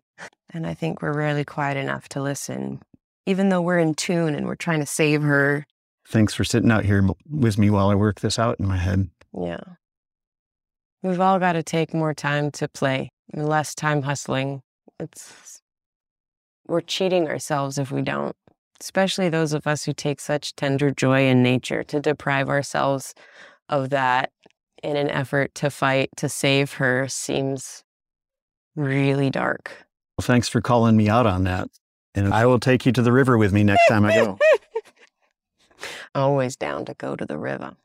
and 0.50 0.68
I 0.68 0.74
think 0.74 1.02
we're 1.02 1.12
rarely 1.12 1.44
quiet 1.44 1.76
enough 1.76 2.08
to 2.10 2.22
listen, 2.22 2.80
even 3.26 3.48
though 3.48 3.60
we're 3.60 3.78
in 3.78 3.94
tune 3.94 4.34
and 4.34 4.46
we're 4.46 4.54
trying 4.54 4.80
to 4.80 4.86
save 4.86 5.22
her. 5.22 5.66
Thanks 6.08 6.34
for 6.34 6.44
sitting 6.44 6.70
out 6.70 6.84
here 6.84 7.06
with 7.28 7.58
me 7.58 7.68
while 7.68 7.88
I 7.88 7.94
work 7.94 8.20
this 8.20 8.38
out 8.38 8.58
in 8.60 8.66
my 8.66 8.76
head. 8.76 9.10
Yeah. 9.36 9.60
We've 11.02 11.20
all 11.20 11.38
got 11.38 11.52
to 11.52 11.62
take 11.62 11.92
more 11.92 12.14
time 12.14 12.50
to 12.52 12.68
play, 12.68 13.10
less 13.34 13.74
time 13.74 14.02
hustling. 14.02 14.62
It's 14.98 15.60
we're 16.66 16.80
cheating 16.80 17.28
ourselves 17.28 17.78
if 17.78 17.92
we 17.92 18.02
don't, 18.02 18.34
especially 18.80 19.28
those 19.28 19.52
of 19.52 19.66
us 19.66 19.84
who 19.84 19.92
take 19.92 20.20
such 20.20 20.56
tender 20.56 20.90
joy 20.90 21.26
in 21.28 21.42
nature 21.42 21.84
to 21.84 22.00
deprive 22.00 22.48
ourselves 22.48 23.14
of 23.68 23.90
that 23.90 24.30
in 24.82 24.96
an 24.96 25.08
effort 25.10 25.54
to 25.56 25.70
fight 25.70 26.10
to 26.16 26.28
save 26.28 26.74
her 26.74 27.08
seems 27.08 27.84
really 28.74 29.30
dark. 29.30 29.70
Well, 30.18 30.26
thanks 30.26 30.48
for 30.48 30.60
calling 30.60 30.96
me 30.96 31.08
out 31.08 31.26
on 31.26 31.44
that. 31.44 31.68
And 32.16 32.32
I 32.32 32.46
will 32.46 32.58
take 32.58 32.86
you 32.86 32.92
to 32.92 33.02
the 33.02 33.12
river 33.12 33.36
with 33.36 33.52
me 33.52 33.62
next 33.62 33.86
time 33.88 34.04
I 34.06 34.14
go. 34.14 34.38
Always 36.14 36.56
down 36.56 36.86
to 36.86 36.94
go 36.94 37.14
to 37.14 37.26
the 37.26 37.36
river. 37.36 37.76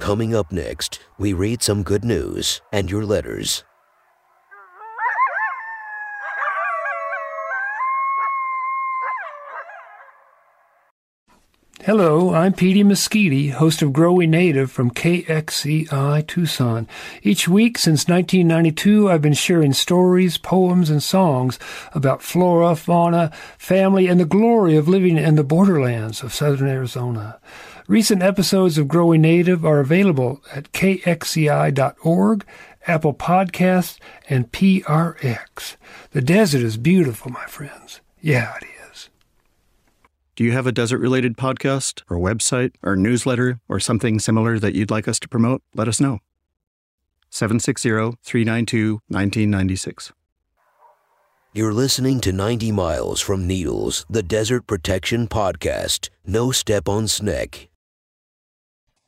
Coming 0.00 0.34
up 0.34 0.52
next, 0.52 1.00
we 1.18 1.32
read 1.32 1.62
some 1.62 1.82
good 1.82 2.04
news 2.04 2.62
and 2.72 2.90
your 2.90 3.04
letters. 3.04 3.64
Hello, 11.86 12.34
I'm 12.34 12.52
Petey 12.52 12.82
Mesquite, 12.82 13.52
host 13.52 13.80
of 13.80 13.92
Growing 13.92 14.32
Native 14.32 14.72
from 14.72 14.90
KXCI 14.90 16.26
Tucson. 16.26 16.88
Each 17.22 17.46
week 17.46 17.78
since 17.78 18.08
1992, 18.08 19.08
I've 19.08 19.22
been 19.22 19.34
sharing 19.34 19.72
stories, 19.72 20.36
poems, 20.36 20.90
and 20.90 21.00
songs 21.00 21.60
about 21.92 22.22
flora, 22.22 22.74
fauna, 22.74 23.30
family, 23.56 24.08
and 24.08 24.18
the 24.18 24.24
glory 24.24 24.74
of 24.74 24.88
living 24.88 25.16
in 25.16 25.36
the 25.36 25.44
borderlands 25.44 26.24
of 26.24 26.34
southern 26.34 26.66
Arizona. 26.66 27.38
Recent 27.86 28.20
episodes 28.20 28.78
of 28.78 28.88
Growing 28.88 29.20
Native 29.20 29.64
are 29.64 29.78
available 29.78 30.42
at 30.52 30.72
kxci.org, 30.72 32.46
Apple 32.88 33.14
Podcasts, 33.14 33.98
and 34.28 34.50
PRX. 34.50 35.76
The 36.10 36.20
desert 36.20 36.62
is 36.62 36.78
beautiful, 36.78 37.30
my 37.30 37.46
friends. 37.46 38.00
Yeah, 38.20 38.56
it 38.56 38.64
is. 38.64 38.75
Do 40.36 40.44
you 40.44 40.52
have 40.52 40.66
a 40.66 40.72
desert 40.72 40.98
related 40.98 41.38
podcast 41.38 42.02
or 42.10 42.18
website 42.18 42.72
or 42.82 42.94
newsletter 42.94 43.58
or 43.70 43.80
something 43.80 44.18
similar 44.18 44.58
that 44.58 44.74
you'd 44.74 44.90
like 44.90 45.08
us 45.08 45.18
to 45.20 45.28
promote? 45.30 45.62
Let 45.74 45.88
us 45.88 45.98
know. 45.98 46.18
760 47.30 48.18
392 48.22 49.00
1996. 49.08 50.12
You're 51.54 51.72
listening 51.72 52.20
to 52.20 52.32
90 52.32 52.70
Miles 52.70 53.22
from 53.22 53.46
Needles, 53.46 54.04
the 54.10 54.22
Desert 54.22 54.66
Protection 54.66 55.26
Podcast. 55.26 56.10
No 56.26 56.52
step 56.52 56.86
on 56.86 57.08
Sneck. 57.08 57.70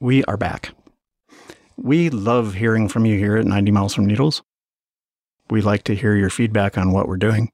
We 0.01 0.25
are 0.25 0.39
back. 0.39 0.71
We 1.77 2.09
love 2.09 2.55
hearing 2.55 2.89
from 2.89 3.05
you 3.05 3.19
here 3.19 3.37
at 3.37 3.45
90 3.45 3.71
Miles 3.71 3.95
from 3.95 4.07
Needles. 4.07 4.43
We 5.51 5.61
like 5.61 5.85
to 5.85 5.95
hear 5.95 6.17
your 6.17 6.31
feedback 6.31 6.79
on 6.79 6.93
what 6.93 7.07
we're 7.07 7.19
doing. 7.19 7.51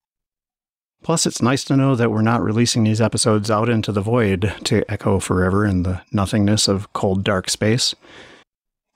Plus, 1.05 1.27
it's 1.27 1.43
nice 1.43 1.65
to 1.65 1.77
know 1.77 1.95
that 1.95 2.11
we're 2.11 2.23
not 2.23 2.43
releasing 2.43 2.83
these 2.83 3.01
episodes 3.01 3.51
out 3.51 3.69
into 3.69 3.93
the 3.93 4.01
void 4.01 4.55
to 4.65 4.91
echo 4.91 5.21
forever 5.21 5.67
in 5.67 5.83
the 5.83 6.01
nothingness 6.11 6.67
of 6.67 6.91
cold, 6.95 7.23
dark 7.23 7.51
space. 7.51 7.95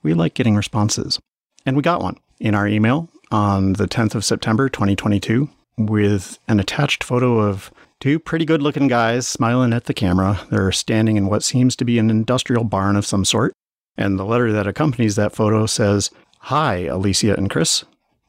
We 0.03 0.15
like 0.15 0.33
getting 0.33 0.57
responses. 0.57 1.21
And 1.67 1.77
we 1.77 1.83
got 1.83 2.01
one 2.01 2.17
in 2.41 2.55
our 2.55 2.67
email 2.67 3.11
on 3.31 3.75
the 3.75 3.87
10th 3.87 4.15
of 4.15 4.25
September, 4.25 4.71
2022, 4.71 5.51
with 5.77 6.39
an 6.49 6.59
attached 6.59 7.05
photo 7.05 7.41
of 7.41 7.71
two 8.01 8.19
pretty 8.19 8.47
good 8.47 8.63
looking 8.63 8.89
guys 8.89 9.29
smiling 9.29 9.75
at 9.75 9.85
the 9.85 9.93
camera. 9.93 10.41
They're 10.51 10.73
standing 10.73 11.19
in 11.19 11.27
what 11.27 11.45
seems 11.45 11.77
to 11.77 11.85
be 11.85 11.99
an 11.99 12.09
industrial 12.09 12.65
barn 12.65 12.97
of 12.97 13.05
some 13.05 13.27
sort. 13.27 13.53
And 13.99 14.19
the 14.19 14.25
letter 14.25 14.51
that 14.53 14.67
accompanies 14.67 15.17
that 15.17 15.35
photo 15.35 15.67
says, 15.67 16.11
Hi, 16.39 16.85
Alicia 16.87 17.35
and 17.37 17.51
Chris. 17.51 17.85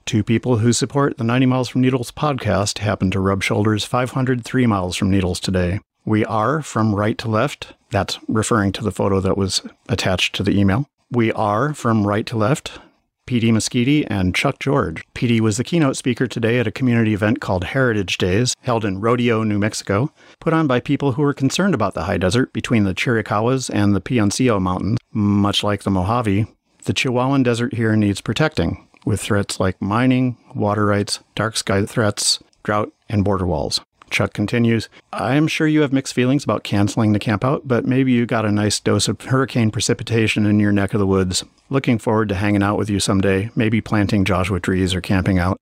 Two 0.10 0.24
people 0.24 0.58
who 0.58 0.74
support 0.74 1.20
the 1.20 1.24
90 1.24 1.46
Miles 1.46 1.70
from 1.70 1.82
Needles 1.82 2.12
podcast 2.12 2.80
happen 2.80 3.12
to 3.12 3.20
rub 3.20 3.44
shoulders 3.44 3.86
503 3.86 4.66
miles 4.66 4.96
from 4.96 5.12
Needles 5.12 5.40
today. 5.40 5.82
We 6.04 6.26
are 6.26 6.64
from 6.64 6.96
right 6.96 7.16
to 7.20 7.30
left. 7.30 7.76
That's 7.92 8.18
referring 8.28 8.72
to 8.72 8.84
the 8.84 8.92
photo 8.92 9.20
that 9.20 9.38
was 9.38 9.62
attached 9.88 10.34
to 10.34 10.42
the 10.42 10.60
email. 10.60 10.88
We 11.12 11.32
are 11.34 11.76
from 11.76 12.08
right 12.08 12.26
to 12.26 12.38
left. 12.38 12.80
Petey 13.28 13.52
Mesquite 13.52 14.08
and 14.10 14.34
Chuck 14.34 14.58
George. 14.58 15.04
Petey 15.14 15.40
was 15.40 15.58
the 15.58 15.64
keynote 15.64 15.96
speaker 15.96 16.26
today 16.26 16.58
at 16.58 16.66
a 16.66 16.72
community 16.72 17.14
event 17.14 17.40
called 17.40 17.66
Heritage 17.66 18.18
Days, 18.18 18.56
held 18.62 18.86
in 18.86 19.00
Rodeo, 19.00 19.44
New 19.44 19.60
Mexico, 19.60 20.12
put 20.40 20.54
on 20.54 20.66
by 20.66 20.80
people 20.80 21.12
who 21.12 21.22
were 21.22 21.36
concerned 21.36 21.76
about 21.76 21.94
the 21.94 22.06
high 22.06 22.18
desert 22.18 22.52
between 22.52 22.84
the 22.84 22.96
Chiricahuas 22.96 23.70
and 23.72 23.96
the 23.96 24.02
Peloncillo 24.02 24.60
Mountains. 24.60 24.98
Much 25.14 25.64
like 25.64 25.84
the 25.84 25.92
Mojave, 25.92 26.48
the 26.86 26.94
Chihuahuan 26.96 27.44
Desert 27.44 27.76
here 27.76 27.96
needs 27.96 28.22
protecting 28.22 28.89
with 29.06 29.22
threats 29.22 29.60
like 29.60 29.82
mining, 29.82 30.38
water 30.54 30.86
rights, 30.86 31.20
dark 31.36 31.58
sky 31.58 31.86
threats, 31.86 32.40
drought, 32.64 32.92
and 33.08 33.24
border 33.24 33.46
walls. 33.46 33.82
Chuck 34.10 34.34
continues, 34.34 34.90
I'm 35.14 35.48
sure 35.48 35.68
you 35.68 35.82
have 35.82 35.94
mixed 35.94 36.14
feelings 36.14 36.44
about 36.44 36.64
canceling 36.64 37.14
the 37.14 37.20
campout, 37.20 37.62
but 37.66 37.86
maybe 37.86 38.12
you 38.12 38.26
got 38.26 38.46
a 38.46 38.52
nice 38.52 38.80
dose 38.80 39.08
of 39.08 39.22
hurricane 39.22 39.72
precipitation 39.72 40.46
in 40.46 40.60
your 40.60 40.72
neck 40.72 40.94
of 40.94 41.00
the 41.00 41.08
woods. 41.08 41.44
Looking 41.70 42.00
forward 42.00 42.30
to 42.30 42.36
hanging 42.36 42.64
out 42.64 42.78
with 42.78 42.90
you 42.90 43.00
someday, 43.00 43.52
maybe 43.56 43.82
planting 43.82 44.26
Joshua 44.26 44.60
trees 44.60 44.96
or 44.96 45.02
camping 45.02 45.38
out. 45.38 45.60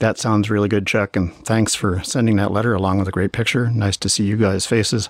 That 0.00 0.18
sounds 0.18 0.50
really 0.50 0.68
good, 0.68 0.86
Chuck, 0.86 1.16
and 1.16 1.34
thanks 1.44 1.74
for 1.74 2.02
sending 2.02 2.36
that 2.36 2.50
letter 2.50 2.74
along 2.74 2.98
with 2.98 3.08
a 3.08 3.12
great 3.12 3.32
picture. 3.32 3.70
Nice 3.70 3.96
to 3.98 4.08
see 4.08 4.24
you 4.24 4.36
guys' 4.36 4.66
faces. 4.66 5.08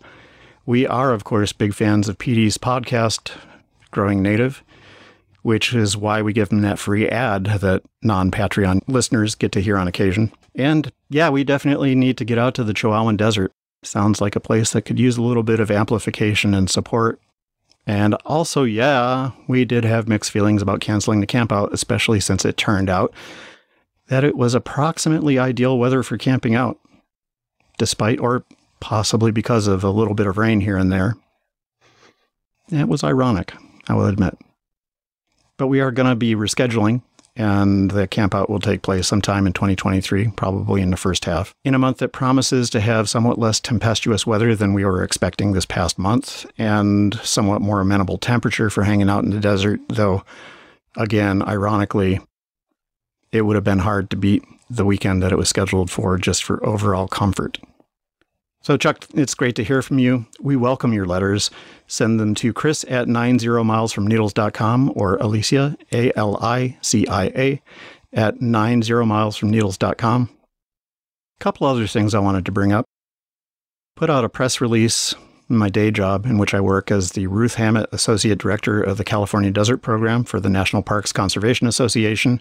We 0.66 0.86
are, 0.86 1.12
of 1.12 1.24
course, 1.24 1.52
big 1.52 1.74
fans 1.74 2.08
of 2.08 2.18
Petey's 2.18 2.58
podcast, 2.58 3.32
Growing 3.90 4.22
Native. 4.22 4.62
Which 5.44 5.74
is 5.74 5.94
why 5.94 6.22
we 6.22 6.32
give 6.32 6.48
them 6.48 6.62
that 6.62 6.78
free 6.78 7.06
ad 7.06 7.44
that 7.44 7.82
non 8.02 8.30
Patreon 8.30 8.80
listeners 8.88 9.34
get 9.34 9.52
to 9.52 9.60
hear 9.60 9.76
on 9.76 9.86
occasion. 9.86 10.32
And 10.54 10.90
yeah, 11.10 11.28
we 11.28 11.44
definitely 11.44 11.94
need 11.94 12.16
to 12.16 12.24
get 12.24 12.38
out 12.38 12.54
to 12.54 12.64
the 12.64 12.72
Chihuahuan 12.72 13.18
Desert. 13.18 13.52
Sounds 13.82 14.22
like 14.22 14.34
a 14.34 14.40
place 14.40 14.72
that 14.72 14.86
could 14.86 14.98
use 14.98 15.18
a 15.18 15.22
little 15.22 15.42
bit 15.42 15.60
of 15.60 15.70
amplification 15.70 16.54
and 16.54 16.70
support. 16.70 17.20
And 17.86 18.14
also, 18.24 18.64
yeah, 18.64 19.32
we 19.46 19.66
did 19.66 19.84
have 19.84 20.08
mixed 20.08 20.30
feelings 20.30 20.62
about 20.62 20.80
canceling 20.80 21.20
the 21.20 21.26
campout, 21.26 21.72
especially 21.72 22.20
since 22.20 22.46
it 22.46 22.56
turned 22.56 22.88
out 22.88 23.12
that 24.08 24.24
it 24.24 24.38
was 24.38 24.54
approximately 24.54 25.38
ideal 25.38 25.78
weather 25.78 26.02
for 26.02 26.16
camping 26.16 26.54
out, 26.54 26.78
despite 27.76 28.18
or 28.18 28.46
possibly 28.80 29.30
because 29.30 29.66
of 29.66 29.84
a 29.84 29.90
little 29.90 30.14
bit 30.14 30.26
of 30.26 30.38
rain 30.38 30.62
here 30.62 30.78
and 30.78 30.90
there. 30.90 31.16
It 32.72 32.88
was 32.88 33.04
ironic, 33.04 33.52
I 33.86 33.94
will 33.94 34.06
admit. 34.06 34.38
But 35.56 35.68
we 35.68 35.80
are 35.80 35.90
going 35.90 36.08
to 36.08 36.16
be 36.16 36.34
rescheduling, 36.34 37.02
and 37.36 37.90
the 37.90 38.08
campout 38.08 38.48
will 38.48 38.60
take 38.60 38.82
place 38.82 39.06
sometime 39.06 39.46
in 39.46 39.52
2023, 39.52 40.32
probably 40.36 40.82
in 40.82 40.90
the 40.90 40.96
first 40.96 41.24
half, 41.24 41.54
in 41.64 41.74
a 41.74 41.78
month 41.78 41.98
that 41.98 42.12
promises 42.12 42.70
to 42.70 42.80
have 42.80 43.08
somewhat 43.08 43.38
less 43.38 43.60
tempestuous 43.60 44.26
weather 44.26 44.54
than 44.54 44.72
we 44.72 44.84
were 44.84 45.02
expecting 45.02 45.52
this 45.52 45.66
past 45.66 45.98
month, 45.98 46.46
and 46.58 47.14
somewhat 47.22 47.60
more 47.60 47.80
amenable 47.80 48.18
temperature 48.18 48.70
for 48.70 48.84
hanging 48.84 49.08
out 49.08 49.24
in 49.24 49.30
the 49.30 49.40
desert, 49.40 49.80
though, 49.88 50.24
again, 50.96 51.42
ironically, 51.42 52.20
it 53.32 53.42
would 53.42 53.56
have 53.56 53.64
been 53.64 53.80
hard 53.80 54.10
to 54.10 54.16
beat 54.16 54.44
the 54.70 54.84
weekend 54.84 55.22
that 55.22 55.32
it 55.32 55.38
was 55.38 55.48
scheduled 55.48 55.90
for 55.90 56.18
just 56.18 56.42
for 56.42 56.64
overall 56.64 57.08
comfort. 57.08 57.58
So, 58.64 58.78
Chuck, 58.78 59.04
it's 59.12 59.34
great 59.34 59.56
to 59.56 59.62
hear 59.62 59.82
from 59.82 59.98
you. 59.98 60.24
We 60.40 60.56
welcome 60.56 60.94
your 60.94 61.04
letters. 61.04 61.50
Send 61.86 62.18
them 62.18 62.34
to 62.36 62.54
Chris 62.54 62.82
at 62.88 63.08
90milesfromneedles.com 63.08 64.92
or 64.96 65.16
Alicia, 65.16 65.76
A 65.92 66.10
L 66.16 66.38
I 66.42 66.78
C 66.80 67.06
I 67.06 67.24
A, 67.26 67.62
at 68.14 68.38
90milesfromneedles.com. 68.38 70.30
A 70.32 71.44
couple 71.44 71.66
other 71.66 71.86
things 71.86 72.14
I 72.14 72.20
wanted 72.20 72.46
to 72.46 72.52
bring 72.52 72.72
up. 72.72 72.86
Put 73.96 74.08
out 74.08 74.24
a 74.24 74.30
press 74.30 74.62
release 74.62 75.14
in 75.50 75.58
my 75.58 75.68
day 75.68 75.90
job, 75.90 76.24
in 76.24 76.38
which 76.38 76.54
I 76.54 76.62
work 76.62 76.90
as 76.90 77.12
the 77.12 77.26
Ruth 77.26 77.56
Hammett 77.56 77.90
Associate 77.92 78.38
Director 78.38 78.80
of 78.80 78.96
the 78.96 79.04
California 79.04 79.50
Desert 79.50 79.82
Program 79.82 80.24
for 80.24 80.40
the 80.40 80.48
National 80.48 80.80
Parks 80.80 81.12
Conservation 81.12 81.66
Association, 81.66 82.40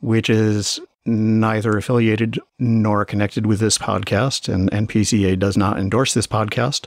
which 0.00 0.28
is 0.28 0.78
neither 1.04 1.76
affiliated 1.76 2.38
nor 2.58 3.04
connected 3.04 3.46
with 3.46 3.60
this 3.60 3.78
podcast, 3.78 4.52
and 4.52 4.70
NPCA 4.70 5.38
does 5.38 5.56
not 5.56 5.78
endorse 5.78 6.14
this 6.14 6.26
podcast, 6.26 6.86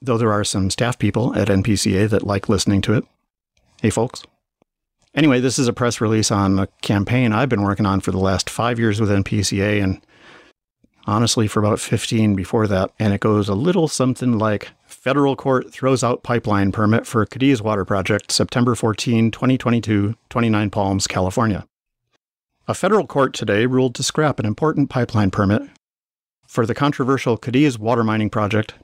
though 0.00 0.18
there 0.18 0.32
are 0.32 0.44
some 0.44 0.70
staff 0.70 0.98
people 0.98 1.34
at 1.34 1.48
NPCA 1.48 2.08
that 2.10 2.26
like 2.26 2.48
listening 2.48 2.80
to 2.82 2.94
it. 2.94 3.04
Hey, 3.80 3.90
folks. 3.90 4.22
Anyway, 5.14 5.40
this 5.40 5.58
is 5.58 5.68
a 5.68 5.72
press 5.72 6.00
release 6.00 6.30
on 6.30 6.58
a 6.58 6.66
campaign 6.82 7.32
I've 7.32 7.48
been 7.48 7.62
working 7.62 7.86
on 7.86 8.00
for 8.00 8.10
the 8.10 8.18
last 8.18 8.50
five 8.50 8.78
years 8.78 9.00
with 9.00 9.08
NPCA, 9.08 9.82
and 9.82 10.04
honestly, 11.06 11.48
for 11.48 11.60
about 11.60 11.80
15 11.80 12.34
before 12.34 12.66
that. 12.66 12.90
And 12.98 13.14
it 13.14 13.20
goes 13.20 13.48
a 13.48 13.54
little 13.54 13.88
something 13.88 14.38
like 14.38 14.72
Federal 14.86 15.36
court 15.36 15.72
throws 15.72 16.02
out 16.02 16.24
pipeline 16.24 16.72
permit 16.72 17.06
for 17.06 17.24
Cadiz 17.24 17.62
Water 17.62 17.84
Project, 17.84 18.32
September 18.32 18.74
14, 18.74 19.30
2022, 19.30 20.16
29 20.28 20.70
Palms, 20.70 21.06
California. 21.06 21.64
A 22.68 22.74
federal 22.74 23.06
court 23.06 23.32
today 23.32 23.64
ruled 23.64 23.94
to 23.94 24.02
scrap 24.02 24.40
an 24.40 24.44
important 24.44 24.90
pipeline 24.90 25.30
permit 25.30 25.62
for 26.48 26.66
the 26.66 26.74
controversial 26.74 27.36
Cadiz 27.36 27.78
water 27.78 28.02
mining 28.02 28.28
project, 28.28 28.74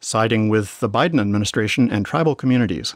siding 0.00 0.48
with 0.48 0.80
the 0.80 0.88
Biden 0.88 1.20
administration 1.20 1.90
and 1.90 2.06
tribal 2.06 2.34
communities. 2.34 2.94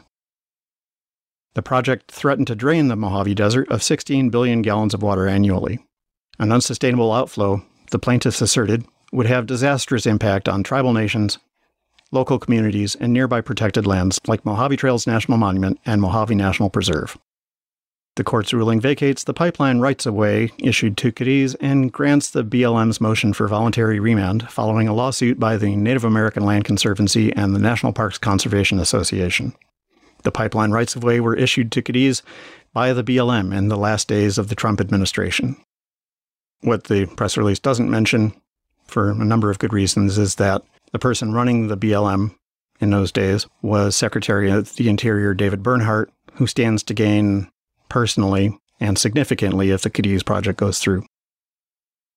The 1.53 1.61
project 1.61 2.11
threatened 2.11 2.47
to 2.47 2.55
drain 2.55 2.87
the 2.87 2.95
Mojave 2.95 3.35
Desert 3.35 3.69
of 3.69 3.83
16 3.83 4.31
billion 4.31 4.63
gallons 4.63 4.95
of 4.95 5.03
water 5.03 5.27
annually. 5.27 5.85
An 6.39 6.51
unsustainable 6.51 7.11
outflow, 7.11 7.63
the 7.91 7.99
plaintiffs 7.99 8.41
asserted, 8.41 8.85
would 9.11 9.27
have 9.27 9.45
disastrous 9.45 10.07
impact 10.07 10.49
on 10.49 10.63
tribal 10.63 10.93
nations, 10.93 11.37
local 12.11 12.39
communities, 12.39 12.95
and 12.95 13.13
nearby 13.13 13.39
protected 13.39 13.85
lands 13.85 14.19
like 14.25 14.45
Mojave 14.45 14.77
Trails 14.77 15.05
National 15.05 15.37
Monument 15.37 15.79
and 15.85 16.01
Mojave 16.01 16.33
National 16.33 16.71
Preserve. 16.71 17.19
The 18.17 18.23
court's 18.23 18.51
ruling 18.51 18.81
vacates 18.81 19.23
the 19.23 19.33
pipeline 19.33 19.77
rights 19.77 20.07
of 20.07 20.15
way 20.15 20.51
issued 20.57 20.97
to 20.97 21.11
Cadiz 21.11 21.53
and 21.61 21.91
grants 21.91 22.31
the 22.31 22.43
BLM's 22.43 22.99
motion 22.99 23.31
for 23.31 23.47
voluntary 23.47 23.99
remand 23.99 24.49
following 24.49 24.87
a 24.87 24.93
lawsuit 24.93 25.39
by 25.39 25.55
the 25.55 25.75
Native 25.75 26.03
American 26.03 26.43
Land 26.43 26.65
Conservancy 26.65 27.31
and 27.33 27.53
the 27.53 27.59
National 27.59 27.93
Parks 27.93 28.17
Conservation 28.17 28.79
Association. 28.79 29.53
The 30.23 30.31
pipeline 30.31 30.71
rights 30.71 30.95
of 30.95 31.03
way 31.03 31.19
were 31.19 31.35
issued 31.35 31.71
to 31.73 31.83
Cadiz 31.83 32.23
by 32.73 32.91
the 32.91 33.03
BLM 33.03 33.55
in 33.55 33.67
the 33.67 33.77
last 33.77 34.07
days 34.07 34.39
of 34.39 34.47
the 34.47 34.55
Trump 34.55 34.81
administration. 34.81 35.55
What 36.61 36.85
the 36.85 37.05
press 37.05 37.37
release 37.37 37.59
doesn't 37.59 37.91
mention, 37.91 38.33
for 38.87 39.11
a 39.11 39.13
number 39.13 39.51
of 39.51 39.59
good 39.59 39.73
reasons, 39.73 40.17
is 40.17 40.35
that 40.35 40.63
the 40.91 40.97
person 40.97 41.33
running 41.33 41.67
the 41.67 41.77
BLM 41.77 42.33
in 42.79 42.89
those 42.89 43.11
days 43.11 43.45
was 43.61 43.95
Secretary 43.95 44.49
of 44.49 44.75
the 44.75 44.89
Interior 44.89 45.35
David 45.35 45.61
Bernhardt, 45.61 46.11
who 46.33 46.47
stands 46.47 46.81
to 46.81 46.95
gain 46.95 47.47
personally 47.89 48.57
and 48.79 48.97
significantly 48.97 49.71
if 49.71 49.81
the 49.81 49.89
Cadiz 49.89 50.23
project 50.23 50.59
goes 50.59 50.79
through. 50.79 51.05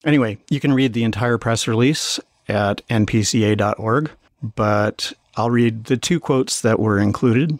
Anyway, 0.04 0.38
you 0.48 0.60
can 0.60 0.72
read 0.72 0.92
the 0.92 1.04
entire 1.04 1.38
press 1.38 1.68
release 1.68 2.18
at 2.48 2.86
npca.org, 2.88 4.10
but 4.42 5.12
I'll 5.36 5.50
read 5.50 5.84
the 5.84 5.96
two 5.96 6.20
quotes 6.20 6.60
that 6.62 6.80
were 6.80 6.98
included. 6.98 7.58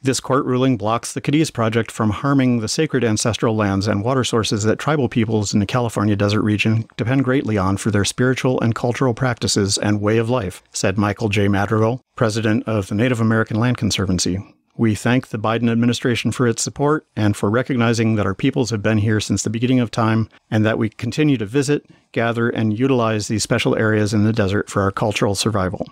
This 0.00 0.20
court 0.20 0.44
ruling 0.46 0.76
blocks 0.76 1.12
the 1.12 1.20
Cadiz 1.20 1.50
project 1.50 1.90
from 1.90 2.10
harming 2.10 2.60
the 2.60 2.68
sacred 2.68 3.02
ancestral 3.02 3.56
lands 3.56 3.88
and 3.88 4.04
water 4.04 4.22
sources 4.22 4.62
that 4.62 4.78
tribal 4.78 5.08
peoples 5.08 5.52
in 5.52 5.58
the 5.58 5.66
California 5.66 6.14
desert 6.14 6.42
region 6.42 6.86
depend 6.96 7.24
greatly 7.24 7.58
on 7.58 7.76
for 7.76 7.90
their 7.90 8.04
spiritual 8.04 8.60
and 8.60 8.76
cultural 8.76 9.12
practices 9.12 9.76
and 9.76 10.00
way 10.00 10.18
of 10.18 10.30
life, 10.30 10.62
said 10.72 10.98
Michael 10.98 11.28
J. 11.28 11.48
Madrigal, 11.48 12.00
president 12.14 12.62
of 12.68 12.86
the 12.86 12.94
Native 12.94 13.20
American 13.20 13.58
Land 13.58 13.76
Conservancy. 13.76 14.38
We 14.78 14.94
thank 14.94 15.28
the 15.28 15.40
Biden 15.40 15.68
administration 15.68 16.30
for 16.30 16.46
its 16.46 16.62
support 16.62 17.04
and 17.16 17.36
for 17.36 17.50
recognizing 17.50 18.14
that 18.14 18.26
our 18.26 18.34
peoples 18.34 18.70
have 18.70 18.80
been 18.80 18.98
here 18.98 19.18
since 19.18 19.42
the 19.42 19.50
beginning 19.50 19.80
of 19.80 19.90
time 19.90 20.28
and 20.52 20.64
that 20.64 20.78
we 20.78 20.88
continue 20.88 21.36
to 21.36 21.46
visit, 21.46 21.84
gather, 22.12 22.48
and 22.48 22.78
utilize 22.78 23.26
these 23.26 23.42
special 23.42 23.76
areas 23.76 24.14
in 24.14 24.22
the 24.22 24.32
desert 24.32 24.70
for 24.70 24.82
our 24.82 24.92
cultural 24.92 25.34
survival. 25.34 25.84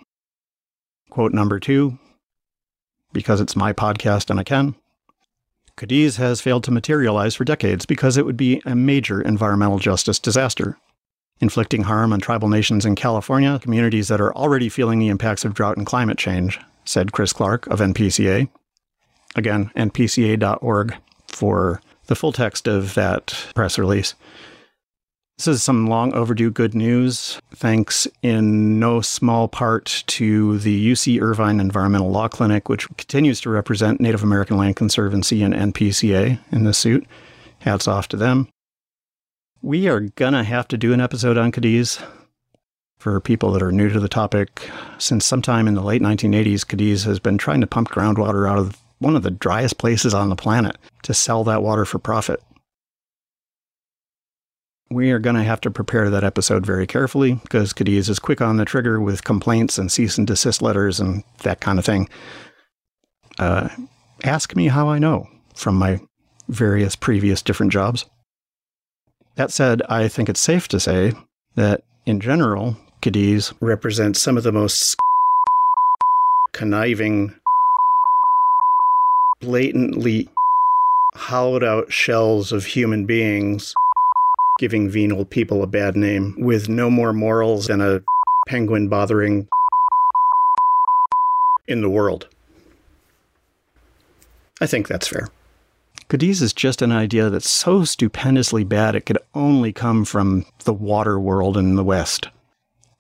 Quote 1.11 1.33
number 1.33 1.59
two 1.59 1.99
because 3.13 3.41
it's 3.41 3.57
my 3.57 3.73
podcast 3.73 4.31
and 4.31 4.39
I 4.39 4.45
can. 4.45 4.77
Cadiz 5.77 6.17
has 6.17 6.41
failed 6.41 6.63
to 6.65 6.71
materialize 6.71 7.35
for 7.35 7.45
decades 7.45 7.87
because 7.87 8.17
it 8.17 8.25
would 8.25 8.37
be 8.37 8.63
a 8.67 8.77
major 8.77 9.21
environmental 9.21 9.79
justice 9.79 10.19
disaster, 10.21 10.79
inflicting 11.41 11.85
harm 11.85 12.13
on 12.13 12.21
tribal 12.21 12.49
nations 12.49 12.85
in 12.85 12.95
California, 12.95 13.59
communities 13.59 14.09
that 14.09 14.21
are 14.21 14.35
already 14.37 14.69
feeling 14.69 15.01
the 15.01 15.09
impacts 15.09 15.45
of 15.45 15.55
drought 15.55 15.77
and 15.77 15.87
climate 15.87 16.19
change, 16.19 16.61
said 16.85 17.13
Chris 17.13 17.33
Clark 17.33 17.67
of 17.67 17.81
NPCA. 17.81 18.49
Again, 19.37 19.71
npca.org 19.77 20.97
for 21.29 21.81
the 22.07 22.17
full 22.17 22.33
text 22.33 22.67
of 22.67 22.95
that 22.95 23.47
press 23.55 23.79
release. 23.79 24.15
This 25.39 25.49
is 25.49 25.63
some 25.63 25.87
long 25.87 26.15
overdue 26.15 26.51
good 26.51 26.75
news, 26.75 27.39
thanks 27.55 28.07
in 28.23 28.81
no 28.81 29.03
small 29.03 29.49
part 29.49 30.03
to 30.07 30.57
the 30.59 30.93
UC 30.93 31.21
Irvine 31.21 31.61
Environmental 31.61 32.11
Law 32.11 32.27
Clinic, 32.27 32.71
which 32.71 32.89
continues 32.97 33.43
to 33.43 33.51
represent 33.51 34.01
Native 34.01 34.23
American 34.23 34.57
Land 34.57 34.77
Conservancy 34.77 35.43
and 35.43 35.53
NPCA 35.53 36.39
in 36.51 36.65
this 36.65 36.79
suit. 36.79 37.07
Hats 37.59 37.87
off 37.87 38.09
to 38.09 38.17
them. 38.17 38.49
We 39.61 39.89
are 39.89 40.01
going 40.01 40.33
to 40.33 40.43
have 40.43 40.69
to 40.69 40.79
do 40.79 40.95
an 40.95 41.03
episode 41.03 41.37
on 41.37 41.53
Cadiz. 41.53 42.03
For 42.97 43.21
people 43.21 43.53
that 43.53 43.63
are 43.63 43.71
new 43.71 43.91
to 43.91 44.01
the 44.01 44.09
topic, 44.09 44.71
since 44.97 45.27
sometime 45.27 45.69
in 45.69 45.75
the 45.75 45.83
late 45.83 46.01
1980s, 46.01 46.67
Cadiz 46.67 47.05
has 47.05 47.21
been 47.21 47.37
trying 47.37 47.61
to 47.61 47.67
pump 47.67 47.91
groundwater 47.91 48.51
out 48.51 48.59
of 48.59 48.81
one 48.99 49.17
of 49.17 49.23
the 49.23 49.31
driest 49.31 49.79
places 49.79 50.15
on 50.15 50.29
the 50.29 50.37
planet 50.37 50.77
to 51.03 51.15
sell 51.15 51.45
that 51.45 51.63
water 51.63 51.85
for 51.85 51.99
profit. 51.99 52.43
We 54.91 55.11
are 55.11 55.19
going 55.19 55.37
to 55.37 55.43
have 55.43 55.61
to 55.63 55.71
prepare 55.71 56.11
that 56.11 56.25
episode 56.25 56.65
very 56.65 56.87
carefully 56.87 57.35
because 57.35 57.73
Cadiz 57.73 58.09
is 58.09 58.19
quick 58.19 58.41
on 58.41 58.57
the 58.57 58.65
trigger 58.65 59.01
with 59.01 59.25
complaints 59.25 59.79
and 59.79 59.91
cease 59.91 60.17
and 60.17 60.27
desist 60.27 60.63
letters 60.63 61.01
and 61.01 61.25
that 61.43 61.61
kind 61.61 61.79
of 61.79 61.85
thing. 61.85 62.09
Uh, 63.39 63.69
ask 64.23 64.55
me 64.55 64.69
how 64.69 64.89
I 64.89 64.99
know 64.99 65.29
from 65.55 65.75
my 65.75 66.01
various 66.49 66.95
previous 66.95 67.43
different 67.43 67.73
jobs. 67.73 68.07
That 69.35 69.51
said, 69.51 69.83
I 69.89 70.09
think 70.09 70.29
it's 70.29 70.41
safe 70.41 70.69
to 70.69 70.81
say 70.81 71.13
that 71.57 71.83
in 72.07 72.21
general, 72.21 72.77
Cadiz 73.03 73.53
represents 73.61 74.21
some 74.21 74.37
of 74.37 74.45
the 74.45 74.53
most 74.53 74.97
conniving 76.53 77.35
blatantly 79.41 80.29
hollowed 81.15 81.65
out 81.65 81.93
shells 81.93 82.53
of 82.53 82.65
human 82.67 83.07
beings 83.07 83.75
giving 84.59 84.89
venal 84.89 85.25
people 85.25 85.63
a 85.63 85.67
bad 85.67 85.97
name 85.97 86.35
with 86.39 86.69
no 86.69 86.89
more 86.91 87.13
morals 87.13 87.67
than 87.67 87.81
a 87.81 88.03
penguin 88.49 88.89
bothering 88.89 89.49
in 91.69 91.83
the 91.83 91.91
world. 91.91 92.29
I 94.61 94.67
think 94.67 94.89
that's 94.89 95.09
fair. 95.09 95.29
Cadiz 96.09 96.41
is 96.41 96.53
just 96.53 96.83
an 96.83 96.93
idea 96.93 97.29
that's 97.31 97.51
so 97.51 97.85
stupendously 97.85 98.65
bad 98.65 98.95
it 98.95 99.07
could 99.07 99.19
only 99.35 99.73
come 99.73 100.05
from 100.05 100.47
the 100.65 100.73
water 100.73 101.19
world 101.19 101.57
in 101.57 101.75
the 101.75 101.85
West. 101.85 102.29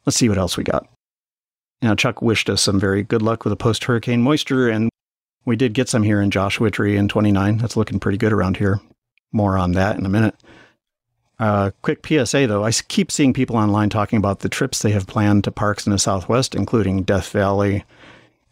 Let's 0.05 0.16
see 0.16 0.29
what 0.29 0.38
else 0.38 0.57
we 0.57 0.64
got. 0.64 0.87
Now, 1.83 1.94
Chuck 1.94 2.20
wished 2.20 2.51
us 2.51 2.62
some 2.62 2.81
very 2.81 3.03
good 3.03 3.22
luck 3.22 3.44
with 3.44 3.53
the 3.53 3.57
post 3.57 3.85
hurricane 3.85 4.22
moisture, 4.22 4.68
and 4.68 4.90
we 5.46 5.56
did 5.56 5.72
get 5.72 5.88
some 5.88 6.02
here 6.02 6.20
in 6.20 6.30
Joshua 6.30 6.70
Tree 6.70 6.96
in 6.96 7.09
29. 7.09 7.56
That's 7.56 7.76
looking 7.76 8.00
pretty 8.00 8.18
good 8.18 8.32
around 8.32 8.59
here. 8.59 8.80
More 9.32 9.56
on 9.56 9.72
that 9.72 9.96
in 9.96 10.04
a 10.04 10.11
minute. 10.11 10.35
Uh, 11.38 11.70
quick 11.82 12.04
PSA 12.06 12.46
though, 12.46 12.64
I 12.64 12.72
keep 12.72 13.12
seeing 13.12 13.32
people 13.32 13.56
online 13.56 13.90
talking 13.90 14.16
about 14.16 14.40
the 14.40 14.48
trips 14.48 14.80
they 14.80 14.92
have 14.92 15.06
planned 15.06 15.44
to 15.44 15.50
parks 15.50 15.87
in 15.87 15.92
the 15.92 15.98
Southwest, 15.98 16.54
including 16.54 17.02
Death 17.02 17.30
Valley 17.30 17.85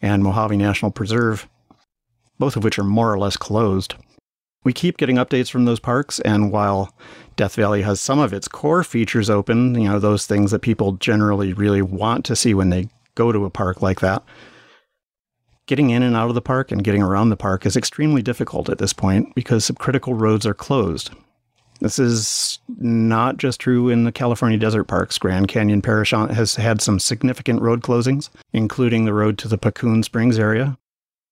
and 0.01 0.23
Mojave 0.23 0.55
National 0.55 0.91
Preserve, 0.91 1.47
both 2.37 2.55
of 2.55 2.63
which 2.63 2.77
are 2.77 2.83
more 2.83 3.11
or 3.11 3.17
less 3.17 3.37
closed. 3.37 3.95
We 4.63 4.71
keep 4.71 4.97
getting 4.97 5.15
updates 5.17 5.49
from 5.49 5.65
those 5.65 5.79
parks, 5.79 6.19
and 6.21 6.51
while 6.51 6.95
Death 7.35 7.55
Valley 7.55 7.81
has 7.81 8.01
some 8.01 8.19
of 8.19 8.33
its 8.33 8.47
core 8.47 8.83
features 8.83 9.29
open, 9.29 9.75
you 9.79 9.89
know, 9.89 9.99
those 9.99 10.25
things 10.25 10.51
that 10.51 10.61
people 10.61 10.93
generally 10.93 11.53
really 11.53 11.81
want 11.81 12.23
to 12.25 12.35
see 12.35 12.53
when 12.53 12.69
they 12.69 12.89
go 13.15 13.31
to 13.31 13.45
a 13.45 13.49
park 13.49 13.81
like 13.81 13.99
that, 14.01 14.23
getting 15.67 15.89
in 15.89 16.03
and 16.03 16.15
out 16.15 16.29
of 16.29 16.35
the 16.35 16.41
park 16.41 16.71
and 16.71 16.83
getting 16.83 17.01
around 17.01 17.29
the 17.29 17.37
park 17.37 17.65
is 17.65 17.75
extremely 17.75 18.21
difficult 18.21 18.69
at 18.69 18.77
this 18.77 18.93
point 18.93 19.33
because 19.35 19.69
subcritical 19.69 20.19
roads 20.19 20.45
are 20.45 20.53
closed. 20.53 21.11
This 21.81 21.99
is 21.99 22.59
not 22.77 23.37
just 23.37 23.59
true 23.59 23.89
in 23.89 24.05
the 24.05 24.11
California 24.11 24.57
desert 24.57 24.85
parks. 24.85 25.17
Grand 25.17 25.47
Canyon 25.47 25.81
Parashant 25.81 26.31
has 26.31 26.55
had 26.55 26.81
some 26.81 26.99
significant 26.99 27.61
road 27.61 27.81
closings, 27.81 28.29
including 28.53 29.05
the 29.05 29.13
road 29.13 29.37
to 29.39 29.47
the 29.47 29.57
Pakoon 29.57 30.03
Springs 30.03 30.39
area, 30.39 30.77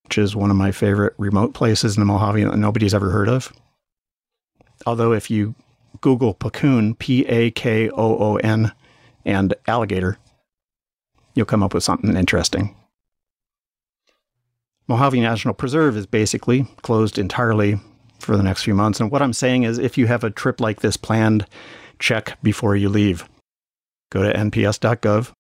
which 0.04 0.17
is 0.17 0.36
one 0.36 0.52
of 0.52 0.58
my 0.58 0.72
favorite 0.72 1.13
remote 1.17 1.54
places 1.54 1.96
in 1.96 2.02
the 2.02 2.06
Mojave 2.06 2.43
that 2.43 2.58
nobody's 2.58 2.93
ever 2.93 3.10
heard 3.12 3.30
of. 3.30 3.54
Although, 4.86 5.13
if 5.13 5.32
you 5.32 5.56
Google 6.02 6.34
Pakoon, 6.34 6.98
P 7.00 7.26
A 7.28 7.52
K 7.52 7.89
O 7.89 7.96
O 7.96 8.36
N, 8.38 8.74
and 9.24 9.54
alligator, 9.67 10.17
you'll 11.36 11.46
come 11.46 11.63
up 11.63 11.74
with 11.74 11.84
something 11.84 12.17
interesting. 12.17 12.76
Mojave 14.88 15.19
National 15.22 15.54
Preserve 15.54 15.96
is 15.96 16.06
basically 16.06 16.67
closed 16.82 17.17
entirely 17.17 17.80
for 18.19 18.36
the 18.36 18.43
next 18.43 18.63
few 18.63 18.74
months. 18.74 19.00
And 19.00 19.12
what 19.12 19.22
I'm 19.22 19.34
saying 19.34 19.63
is, 19.63 19.78
if 19.78 19.98
you 19.98 20.08
have 20.08 20.24
a 20.24 20.30
trip 20.30 20.60
like 20.60 20.82
this 20.82 20.98
planned, 20.98 21.46
check 22.00 22.38
before 22.43 22.76
you 22.76 22.89
leave. 22.89 23.28
Go 24.10 24.24
to 24.24 24.34
nps.gov, 24.38 25.32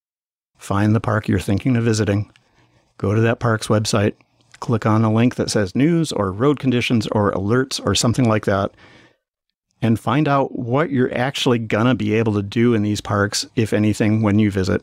find 0.57 0.95
the 0.95 1.01
park 1.01 1.27
you're 1.27 1.39
thinking 1.39 1.75
of 1.75 1.83
visiting, 1.83 2.31
go 2.97 3.13
to 3.13 3.21
that 3.21 3.39
park's 3.39 3.67
website, 3.67 4.13
click 4.59 4.85
on 4.85 5.03
a 5.03 5.13
link 5.13 5.35
that 5.35 5.51
says 5.51 5.75
news 5.75 6.11
or 6.11 6.31
road 6.31 6.59
conditions 6.59 7.05
or 7.07 7.31
alerts 7.33 7.85
or 7.85 7.93
something 7.93 8.27
like 8.27 8.45
that, 8.45 8.71
and 9.81 9.99
find 9.99 10.27
out 10.27 10.57
what 10.57 10.89
you're 10.89 11.13
actually 11.13 11.59
going 11.59 11.85
to 11.85 11.95
be 11.95 12.13
able 12.13 12.33
to 12.33 12.41
do 12.41 12.73
in 12.73 12.81
these 12.81 13.01
parks, 13.01 13.45
if 13.57 13.73
anything, 13.73 14.21
when 14.21 14.39
you 14.39 14.49
visit. 14.49 14.81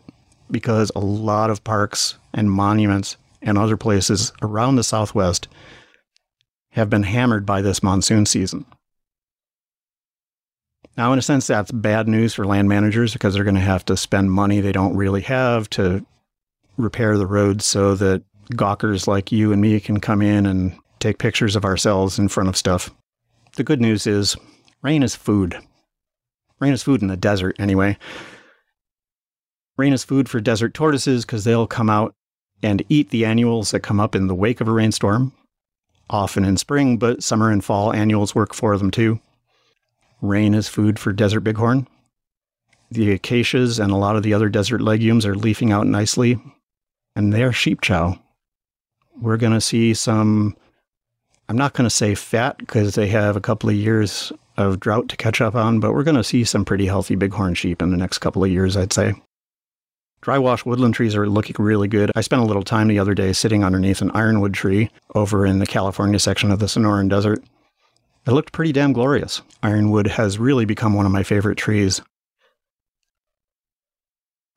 Because 0.50 0.92
a 0.94 1.00
lot 1.00 1.48
of 1.48 1.64
parks 1.64 2.16
and 2.34 2.50
monuments 2.50 3.16
and 3.42 3.56
other 3.56 3.76
places 3.76 4.32
around 4.42 4.76
the 4.76 4.84
Southwest 4.84 5.48
have 6.70 6.90
been 6.90 7.02
hammered 7.02 7.44
by 7.44 7.62
this 7.62 7.82
monsoon 7.82 8.26
season. 8.26 8.64
Now, 10.96 11.12
in 11.12 11.18
a 11.18 11.22
sense, 11.22 11.46
that's 11.46 11.70
bad 11.72 12.08
news 12.08 12.34
for 12.34 12.46
land 12.46 12.68
managers 12.68 13.12
because 13.12 13.34
they're 13.34 13.44
going 13.44 13.54
to 13.54 13.60
have 13.60 13.84
to 13.86 13.96
spend 13.96 14.32
money 14.32 14.60
they 14.60 14.72
don't 14.72 14.96
really 14.96 15.22
have 15.22 15.70
to 15.70 16.04
repair 16.76 17.16
the 17.16 17.26
roads 17.26 17.64
so 17.64 17.94
that 17.94 18.22
gawkers 18.54 19.06
like 19.06 19.32
you 19.32 19.52
and 19.52 19.62
me 19.62 19.80
can 19.80 20.00
come 20.00 20.22
in 20.22 20.46
and 20.46 20.76
take 20.98 21.18
pictures 21.18 21.56
of 21.56 21.64
ourselves 21.64 22.18
in 22.18 22.28
front 22.28 22.48
of 22.48 22.56
stuff. 22.56 22.90
The 23.56 23.64
good 23.64 23.80
news 23.80 24.06
is 24.06 24.36
rain 24.82 25.02
is 25.02 25.16
food. 25.16 25.58
Rain 26.60 26.72
is 26.72 26.82
food 26.82 27.02
in 27.02 27.08
the 27.08 27.16
desert, 27.16 27.56
anyway. 27.58 27.96
Rain 29.78 29.92
is 29.92 30.04
food 30.04 30.28
for 30.28 30.40
desert 30.40 30.74
tortoises 30.74 31.24
because 31.24 31.44
they'll 31.44 31.66
come 31.66 31.88
out 31.88 32.14
and 32.62 32.84
eat 32.88 33.10
the 33.10 33.24
annuals 33.24 33.70
that 33.70 33.80
come 33.80 34.00
up 34.00 34.14
in 34.14 34.26
the 34.26 34.34
wake 34.34 34.60
of 34.60 34.68
a 34.68 34.72
rainstorm 34.72 35.32
often 36.10 36.44
in 36.44 36.56
spring, 36.56 36.98
but 36.98 37.22
summer 37.22 37.50
and 37.50 37.64
fall 37.64 37.92
annuals 37.92 38.34
work 38.34 38.52
for 38.52 38.76
them 38.76 38.90
too. 38.90 39.20
Rain 40.20 40.54
is 40.54 40.68
food 40.68 40.98
for 40.98 41.12
desert 41.12 41.40
bighorn. 41.40 41.86
The 42.90 43.12
acacias 43.12 43.78
and 43.78 43.92
a 43.92 43.96
lot 43.96 44.16
of 44.16 44.22
the 44.22 44.34
other 44.34 44.48
desert 44.48 44.80
legumes 44.80 45.24
are 45.24 45.36
leafing 45.36 45.72
out 45.72 45.86
nicely, 45.86 46.38
and 47.14 47.32
they're 47.32 47.52
sheep 47.52 47.80
chow. 47.80 48.20
We're 49.20 49.36
going 49.36 49.52
to 49.52 49.60
see 49.60 49.94
some, 49.94 50.56
I'm 51.48 51.56
not 51.56 51.72
going 51.72 51.88
to 51.88 51.94
say 51.94 52.14
fat 52.14 52.58
because 52.58 52.96
they 52.96 53.06
have 53.08 53.36
a 53.36 53.40
couple 53.40 53.70
of 53.70 53.76
years 53.76 54.32
of 54.56 54.80
drought 54.80 55.08
to 55.10 55.16
catch 55.16 55.40
up 55.40 55.54
on, 55.54 55.80
but 55.80 55.94
we're 55.94 56.02
going 56.02 56.16
to 56.16 56.24
see 56.24 56.44
some 56.44 56.64
pretty 56.64 56.86
healthy 56.86 57.14
bighorn 57.14 57.54
sheep 57.54 57.80
in 57.80 57.90
the 57.90 57.96
next 57.96 58.18
couple 58.18 58.42
of 58.42 58.50
years, 58.50 58.76
I'd 58.76 58.92
say. 58.92 59.14
Dry 60.22 60.36
wash 60.36 60.66
woodland 60.66 60.94
trees 60.94 61.16
are 61.16 61.28
looking 61.28 61.56
really 61.58 61.88
good. 61.88 62.12
I 62.14 62.20
spent 62.20 62.42
a 62.42 62.44
little 62.44 62.62
time 62.62 62.88
the 62.88 62.98
other 62.98 63.14
day 63.14 63.32
sitting 63.32 63.64
underneath 63.64 64.02
an 64.02 64.10
ironwood 64.10 64.52
tree 64.52 64.90
over 65.14 65.46
in 65.46 65.60
the 65.60 65.66
California 65.66 66.18
section 66.18 66.50
of 66.50 66.58
the 66.58 66.66
Sonoran 66.66 67.08
Desert. 67.08 67.42
It 68.26 68.32
looked 68.32 68.52
pretty 68.52 68.72
damn 68.72 68.92
glorious. 68.92 69.40
Ironwood 69.62 70.06
has 70.08 70.38
really 70.38 70.66
become 70.66 70.92
one 70.92 71.06
of 71.06 71.12
my 71.12 71.22
favorite 71.22 71.56
trees. 71.56 72.02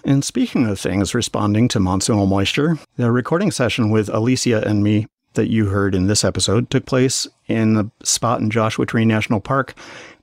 And 0.03 0.25
speaking 0.25 0.67
of 0.67 0.77
things 0.77 1.15
responding 1.15 1.69
to 1.69 1.79
monsoonal 1.79 2.27
moisture, 2.27 2.77
the 2.97 3.09
recording 3.09 3.51
session 3.51 3.89
with 3.89 4.09
Alicia 4.09 4.67
and 4.67 4.83
me 4.83 5.07
that 5.35 5.49
you 5.49 5.67
heard 5.67 5.95
in 5.95 6.07
this 6.07 6.25
episode 6.25 6.69
took 6.69 6.85
place 6.85 7.25
in 7.47 7.75
the 7.75 7.89
spot 8.03 8.41
in 8.41 8.51
Joshua 8.51 8.85
Tree 8.85 9.05
National 9.05 9.39
Park, 9.39 9.75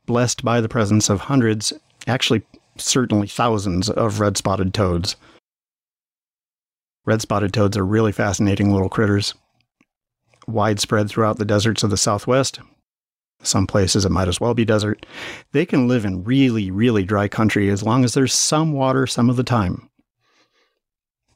blessed 0.05 0.45
by 0.45 0.61
the 0.61 0.69
presence 0.69 1.09
of 1.09 1.23
hundreds, 1.23 1.73
actually 2.07 2.43
certainly 2.77 3.27
thousands 3.27 3.89
of 3.89 4.21
red 4.21 4.37
spotted 4.37 4.75
toads. 4.75 5.17
Red 7.07 7.23
spotted 7.23 7.53
toads 7.53 7.77
are 7.77 7.85
really 7.85 8.13
fascinating 8.13 8.73
little 8.73 8.89
critters. 8.89 9.35
Widespread 10.47 11.09
throughout 11.09 11.39
the 11.39 11.45
deserts 11.45 11.83
of 11.83 11.91
the 11.91 11.97
southwest. 11.97 12.61
Some 13.43 13.67
places 13.67 14.05
it 14.05 14.11
might 14.11 14.29
as 14.29 14.41
well 14.41 14.53
be 14.53 14.67
desert. 14.67 15.07
They 15.53 15.65
can 15.65 15.89
live 15.89 16.05
in 16.05 16.25
really, 16.25 16.71
really 16.71 17.05
dry 17.05 17.27
country 17.27 17.71
as 17.71 17.83
long 17.83 18.05
as 18.05 18.13
there's 18.13 18.35
some 18.35 18.73
water 18.73 19.07
some 19.07 19.31
of 19.31 19.37
the 19.37 19.45
time. 19.45 19.89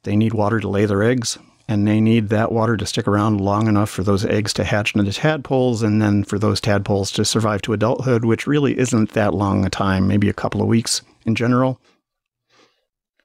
They 0.02 0.16
need 0.16 0.34
water 0.34 0.60
to 0.60 0.68
lay 0.68 0.84
their 0.84 1.02
eggs, 1.02 1.38
and 1.66 1.88
they 1.88 1.98
need 1.98 2.28
that 2.28 2.52
water 2.52 2.76
to 2.76 2.84
stick 2.84 3.08
around 3.08 3.40
long 3.40 3.68
enough 3.68 3.88
for 3.88 4.02
those 4.02 4.26
eggs 4.26 4.52
to 4.54 4.64
hatch 4.64 4.94
into 4.94 5.12
tadpoles 5.12 5.82
and 5.82 6.02
then 6.02 6.24
for 6.24 6.38
those 6.38 6.60
tadpoles 6.60 7.10
to 7.12 7.24
survive 7.24 7.62
to 7.62 7.72
adulthood, 7.72 8.26
which 8.26 8.46
really 8.46 8.78
isn't 8.78 9.12
that 9.12 9.32
long 9.32 9.64
a 9.64 9.70
time, 9.70 10.06
maybe 10.06 10.28
a 10.28 10.34
couple 10.34 10.60
of 10.60 10.68
weeks 10.68 11.00
in 11.24 11.34
general. 11.34 11.80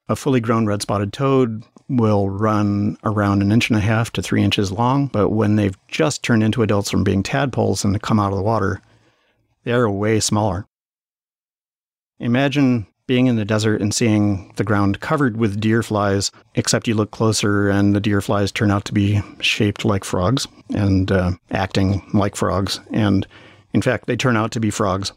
A 0.08 0.16
fully 0.16 0.40
grown 0.40 0.64
red 0.64 0.80
spotted 0.80 1.12
toad 1.12 1.64
will 1.90 2.30
run 2.30 2.96
around 3.04 3.42
an 3.42 3.50
inch 3.50 3.68
and 3.68 3.76
a 3.76 3.82
half 3.82 4.12
to 4.12 4.22
three 4.22 4.42
inches 4.42 4.70
long, 4.70 5.08
but 5.08 5.30
when 5.30 5.56
they've 5.56 5.76
just 5.88 6.22
turned 6.22 6.42
into 6.42 6.62
adults 6.62 6.90
from 6.90 7.04
being 7.04 7.22
tadpoles 7.22 7.84
and 7.84 8.00
come 8.00 8.20
out 8.20 8.32
of 8.32 8.38
the 8.38 8.44
water, 8.44 8.80
they're 9.64 9.90
way 9.90 10.20
smaller. 10.20 10.66
Imagine 12.20 12.86
being 13.06 13.26
in 13.26 13.34
the 13.34 13.44
desert 13.44 13.82
and 13.82 13.92
seeing 13.92 14.52
the 14.54 14.62
ground 14.62 15.00
covered 15.00 15.36
with 15.36 15.60
deer 15.60 15.82
flies, 15.82 16.30
except 16.54 16.86
you 16.86 16.94
look 16.94 17.10
closer 17.10 17.68
and 17.68 17.92
the 17.92 18.00
deer 18.00 18.20
flies 18.20 18.52
turn 18.52 18.70
out 18.70 18.84
to 18.84 18.94
be 18.94 19.20
shaped 19.40 19.84
like 19.84 20.04
frogs 20.04 20.46
and 20.74 21.10
uh, 21.10 21.32
acting 21.50 22.08
like 22.14 22.36
frogs. 22.36 22.78
And 22.92 23.26
in 23.72 23.82
fact, 23.82 24.06
they 24.06 24.16
turn 24.16 24.36
out 24.36 24.52
to 24.52 24.60
be 24.60 24.70
frogs 24.70 25.12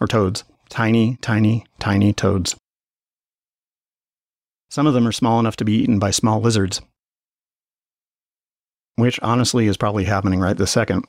or 0.00 0.06
toads. 0.06 0.42
Tiny, 0.70 1.18
tiny, 1.20 1.66
tiny 1.78 2.14
toads. 2.14 2.56
Some 4.74 4.88
of 4.88 4.94
them 4.94 5.06
are 5.06 5.12
small 5.12 5.38
enough 5.38 5.54
to 5.58 5.64
be 5.64 5.74
eaten 5.74 6.00
by 6.00 6.10
small 6.10 6.40
lizards, 6.40 6.82
which 8.96 9.20
honestly 9.22 9.68
is 9.68 9.76
probably 9.76 10.02
happening 10.02 10.40
right 10.40 10.56
this 10.56 10.72
second. 10.72 11.04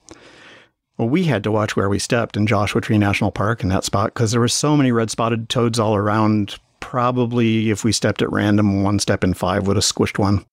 Well, 1.00 1.10
we 1.10 1.24
had 1.24 1.44
to 1.46 1.52
watch 1.52 1.76
where 1.76 1.90
we 1.90 1.98
stepped 1.98 2.38
in 2.38 2.46
Joshua 2.46 2.80
Tree 2.80 3.00
National 3.00 3.32
Park 3.32 3.64
in 3.64 3.70
that 3.70 3.84
spot 3.84 4.14
because 4.14 4.30
there 4.30 4.40
were 4.40 4.48
so 4.48 4.78
many 4.78 4.92
red 4.92 5.10
spotted 5.10 5.50
toads 5.50 5.80
all 5.80 5.96
around. 5.96 6.60
Probably, 6.80 7.72
if 7.72 7.84
we 7.84 7.92
stepped 7.92 8.22
at 8.22 8.32
random, 8.32 8.84
one 8.84 9.00
step 9.00 9.24
in 9.24 9.34
five 9.34 9.66
would 9.66 9.78
have 9.78 9.84
squished 9.84 10.20
one. 10.20 10.46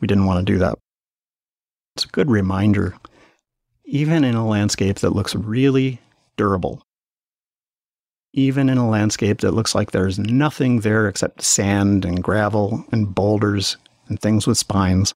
We 0.00 0.06
didn't 0.06 0.26
want 0.26 0.46
to 0.46 0.52
do 0.52 0.60
that. 0.60 0.78
It's 1.96 2.04
a 2.04 2.08
good 2.08 2.30
reminder, 2.30 2.94
even 3.84 4.22
in 4.22 4.36
a 4.36 4.46
landscape 4.46 5.00
that 5.00 5.10
looks 5.10 5.34
really 5.34 6.00
durable, 6.36 6.85
even 8.36 8.68
in 8.68 8.76
a 8.78 8.88
landscape 8.88 9.40
that 9.40 9.52
looks 9.52 9.74
like 9.74 9.90
there's 9.90 10.18
nothing 10.18 10.80
there 10.80 11.08
except 11.08 11.42
sand 11.42 12.04
and 12.04 12.22
gravel 12.22 12.84
and 12.92 13.14
boulders 13.14 13.78
and 14.08 14.20
things 14.20 14.46
with 14.46 14.58
spines. 14.58 15.14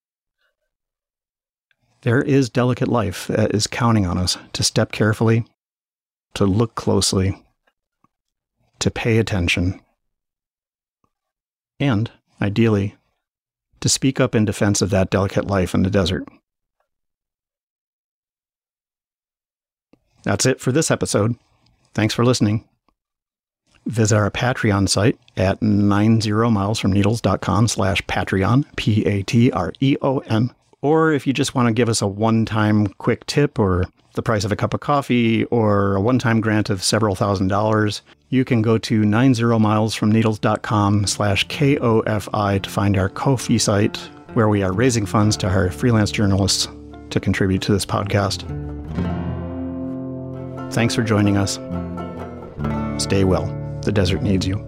There 2.00 2.22
is 2.22 2.48
delicate 2.48 2.88
life 2.88 3.26
that 3.26 3.54
is 3.54 3.66
counting 3.66 4.06
on 4.06 4.16
us 4.16 4.38
to 4.54 4.64
step 4.64 4.90
carefully, 4.90 5.44
to 6.32 6.46
look 6.46 6.74
closely, 6.74 7.44
to 8.78 8.90
pay 8.90 9.18
attention, 9.18 9.80
and, 11.78 12.10
ideally, 12.40 12.96
to 13.80 13.88
speak 13.90 14.18
up 14.18 14.34
in 14.34 14.46
defense 14.46 14.80
of 14.80 14.88
that 14.90 15.10
delicate 15.10 15.46
life 15.46 15.74
in 15.74 15.82
the 15.82 15.90
desert. 15.90 16.26
That's 20.22 20.46
it 20.46 20.60
for 20.60 20.72
this 20.72 20.90
episode. 20.90 21.36
Thanks 21.92 22.14
for 22.14 22.24
listening. 22.24 22.66
Visit 23.86 24.16
our 24.16 24.30
Patreon 24.30 24.88
site 24.88 25.18
at 25.36 25.60
90milesfromneedles.com 25.60 27.68
slash 27.68 28.02
Patreon, 28.02 28.64
P-A-T-R-E-O-N. 28.76 30.54
Or 30.82 31.12
if 31.12 31.26
you 31.26 31.32
just 31.32 31.54
want 31.54 31.68
to 31.68 31.74
give 31.74 31.88
us 31.88 32.00
a 32.00 32.06
one-time 32.06 32.86
quick 32.86 33.26
tip 33.26 33.58
or 33.58 33.84
the 34.14 34.22
price 34.22 34.44
of 34.44 34.52
a 34.52 34.56
cup 34.56 34.74
of 34.74 34.80
coffee 34.80 35.44
or 35.46 35.96
a 35.96 36.00
one-time 36.00 36.40
grant 36.40 36.70
of 36.70 36.82
several 36.82 37.14
thousand 37.14 37.48
dollars, 37.48 38.02
you 38.28 38.44
can 38.44 38.62
go 38.62 38.78
to 38.78 39.02
90milesfromneedles.com 39.02 41.06
slash 41.06 41.46
K-O-F-I 41.48 42.58
to 42.58 42.70
find 42.70 42.96
our 42.96 43.08
Ko-fi 43.08 43.58
site 43.58 43.96
where 44.34 44.48
we 44.48 44.62
are 44.62 44.72
raising 44.72 45.06
funds 45.06 45.36
to 45.38 45.48
hire 45.48 45.70
freelance 45.70 46.10
journalists 46.10 46.68
to 47.10 47.20
contribute 47.20 47.62
to 47.62 47.72
this 47.72 47.84
podcast. 47.84 48.44
Thanks 50.72 50.94
for 50.94 51.02
joining 51.02 51.36
us. 51.36 51.58
Stay 53.02 53.24
well. 53.24 53.59
The 53.82 53.92
desert 53.92 54.22
needs 54.22 54.46
you. 54.46 54.66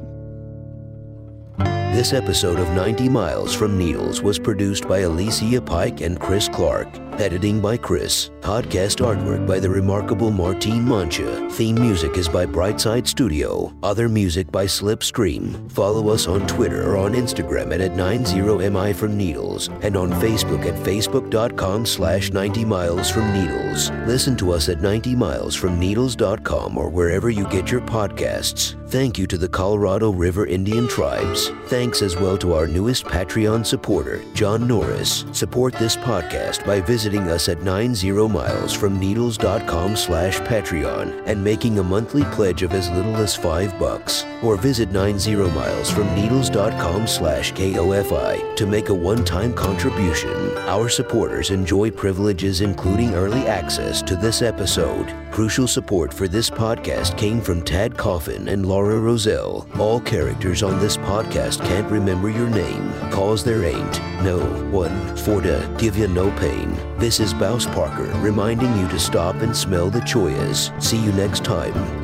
This 1.58 2.14
episode 2.14 2.58
of 2.58 2.68
90 2.70 3.10
Miles 3.10 3.54
from 3.54 3.76
Needles 3.76 4.22
was 4.22 4.38
produced 4.38 4.88
by 4.88 5.00
Alicia 5.00 5.60
Pike 5.60 6.00
and 6.00 6.18
Chris 6.18 6.48
Clarke. 6.48 6.88
Editing 7.20 7.60
by 7.60 7.76
Chris. 7.76 8.30
Podcast 8.40 9.04
artwork 9.04 9.46
by 9.46 9.60
the 9.60 9.68
remarkable 9.68 10.30
Martine 10.30 10.88
Mancha. 10.88 11.48
Theme 11.50 11.74
music 11.76 12.16
is 12.16 12.26
by 12.28 12.44
Brightside 12.46 13.06
Studio. 13.06 13.72
Other 13.82 14.08
music 14.08 14.50
by 14.50 14.64
Slipstream. 14.64 15.70
Follow 15.70 16.08
us 16.08 16.26
on 16.26 16.46
Twitter 16.48 16.90
or 16.90 16.96
on 16.96 17.12
Instagram 17.12 17.72
at, 17.72 17.80
at 17.80 17.92
90mi 17.92 18.94
from 18.96 19.16
Needles 19.16 19.68
and 19.82 19.96
on 19.96 20.10
Facebook 20.12 20.64
at 20.66 20.74
facebook.com 20.84 21.86
slash 21.86 22.32
90 22.32 22.64
miles 22.64 23.08
from 23.10 23.32
Needles. 23.32 23.90
Listen 24.08 24.34
to 24.36 24.50
us 24.52 24.68
at 24.68 24.78
90milesfromneedles.com 24.78 26.76
or 26.78 26.88
wherever 26.88 27.30
you 27.30 27.46
get 27.48 27.70
your 27.70 27.82
podcasts. 27.82 28.76
Thank 28.90 29.18
you 29.18 29.26
to 29.28 29.38
the 29.38 29.48
Colorado 29.48 30.10
River 30.10 30.44
Indian 30.46 30.86
Tribes. 30.86 31.48
Thanks 31.66 32.02
as 32.02 32.14
well 32.16 32.36
to 32.38 32.52
our 32.52 32.66
newest 32.66 33.04
Patreon 33.04 33.64
supporter, 33.64 34.22
John 34.34 34.68
Norris. 34.68 35.24
Support 35.32 35.72
this 35.74 35.96
podcast 35.96 36.66
by 36.66 36.80
visiting 36.82 37.01
us 37.10 37.48
at 37.48 37.58
90milesfromneedles.com 37.58 39.96
slash 39.96 40.38
Patreon 40.40 41.22
and 41.26 41.42
making 41.42 41.78
a 41.78 41.82
monthly 41.82 42.24
pledge 42.24 42.62
of 42.62 42.72
as 42.72 42.90
little 42.90 43.16
as 43.16 43.34
five 43.34 43.78
bucks. 43.78 44.26
Or 44.42 44.56
visit 44.56 44.90
90milesfromneedles.com 44.90 47.06
slash 47.06 47.52
KOFI 47.52 48.56
to 48.56 48.66
make 48.66 48.88
a 48.88 48.94
one-time 48.94 49.52
contribution. 49.54 50.56
Our 50.58 50.88
supporters 50.88 51.50
enjoy 51.50 51.90
privileges 51.90 52.60
including 52.60 53.14
early 53.14 53.46
access 53.46 54.02
to 54.02 54.16
this 54.16 54.42
episode. 54.42 55.14
Crucial 55.32 55.66
support 55.66 56.12
for 56.12 56.28
this 56.28 56.50
podcast 56.50 57.16
came 57.16 57.40
from 57.40 57.62
Tad 57.62 57.96
Coffin 57.96 58.48
and 58.48 58.66
Laura 58.66 58.98
Roselle. 58.98 59.66
All 59.78 60.00
characters 60.00 60.62
on 60.62 60.78
this 60.78 60.98
podcast 60.98 61.64
can't 61.64 61.90
remember 61.90 62.28
your 62.28 62.50
name, 62.50 62.92
cause 63.10 63.42
there 63.42 63.64
ain't 63.64 64.02
no 64.22 64.38
one 64.70 65.16
for 65.16 65.40
to 65.40 65.74
give 65.78 65.96
you 65.96 66.08
no 66.08 66.30
pain. 66.38 66.91
This 67.02 67.18
is 67.18 67.34
Bouse 67.34 67.66
Parker 67.66 68.16
reminding 68.20 68.78
you 68.78 68.86
to 68.86 68.96
stop 68.96 69.34
and 69.42 69.56
smell 69.56 69.90
the 69.90 69.98
chollas. 70.02 70.70
See 70.80 71.02
you 71.02 71.10
next 71.10 71.42
time. 71.42 72.01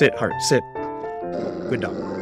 Sit, 0.00 0.14
Hart, 0.16 0.40
sit. 0.40 0.64
Good 1.68 1.82
dog. 1.82 2.19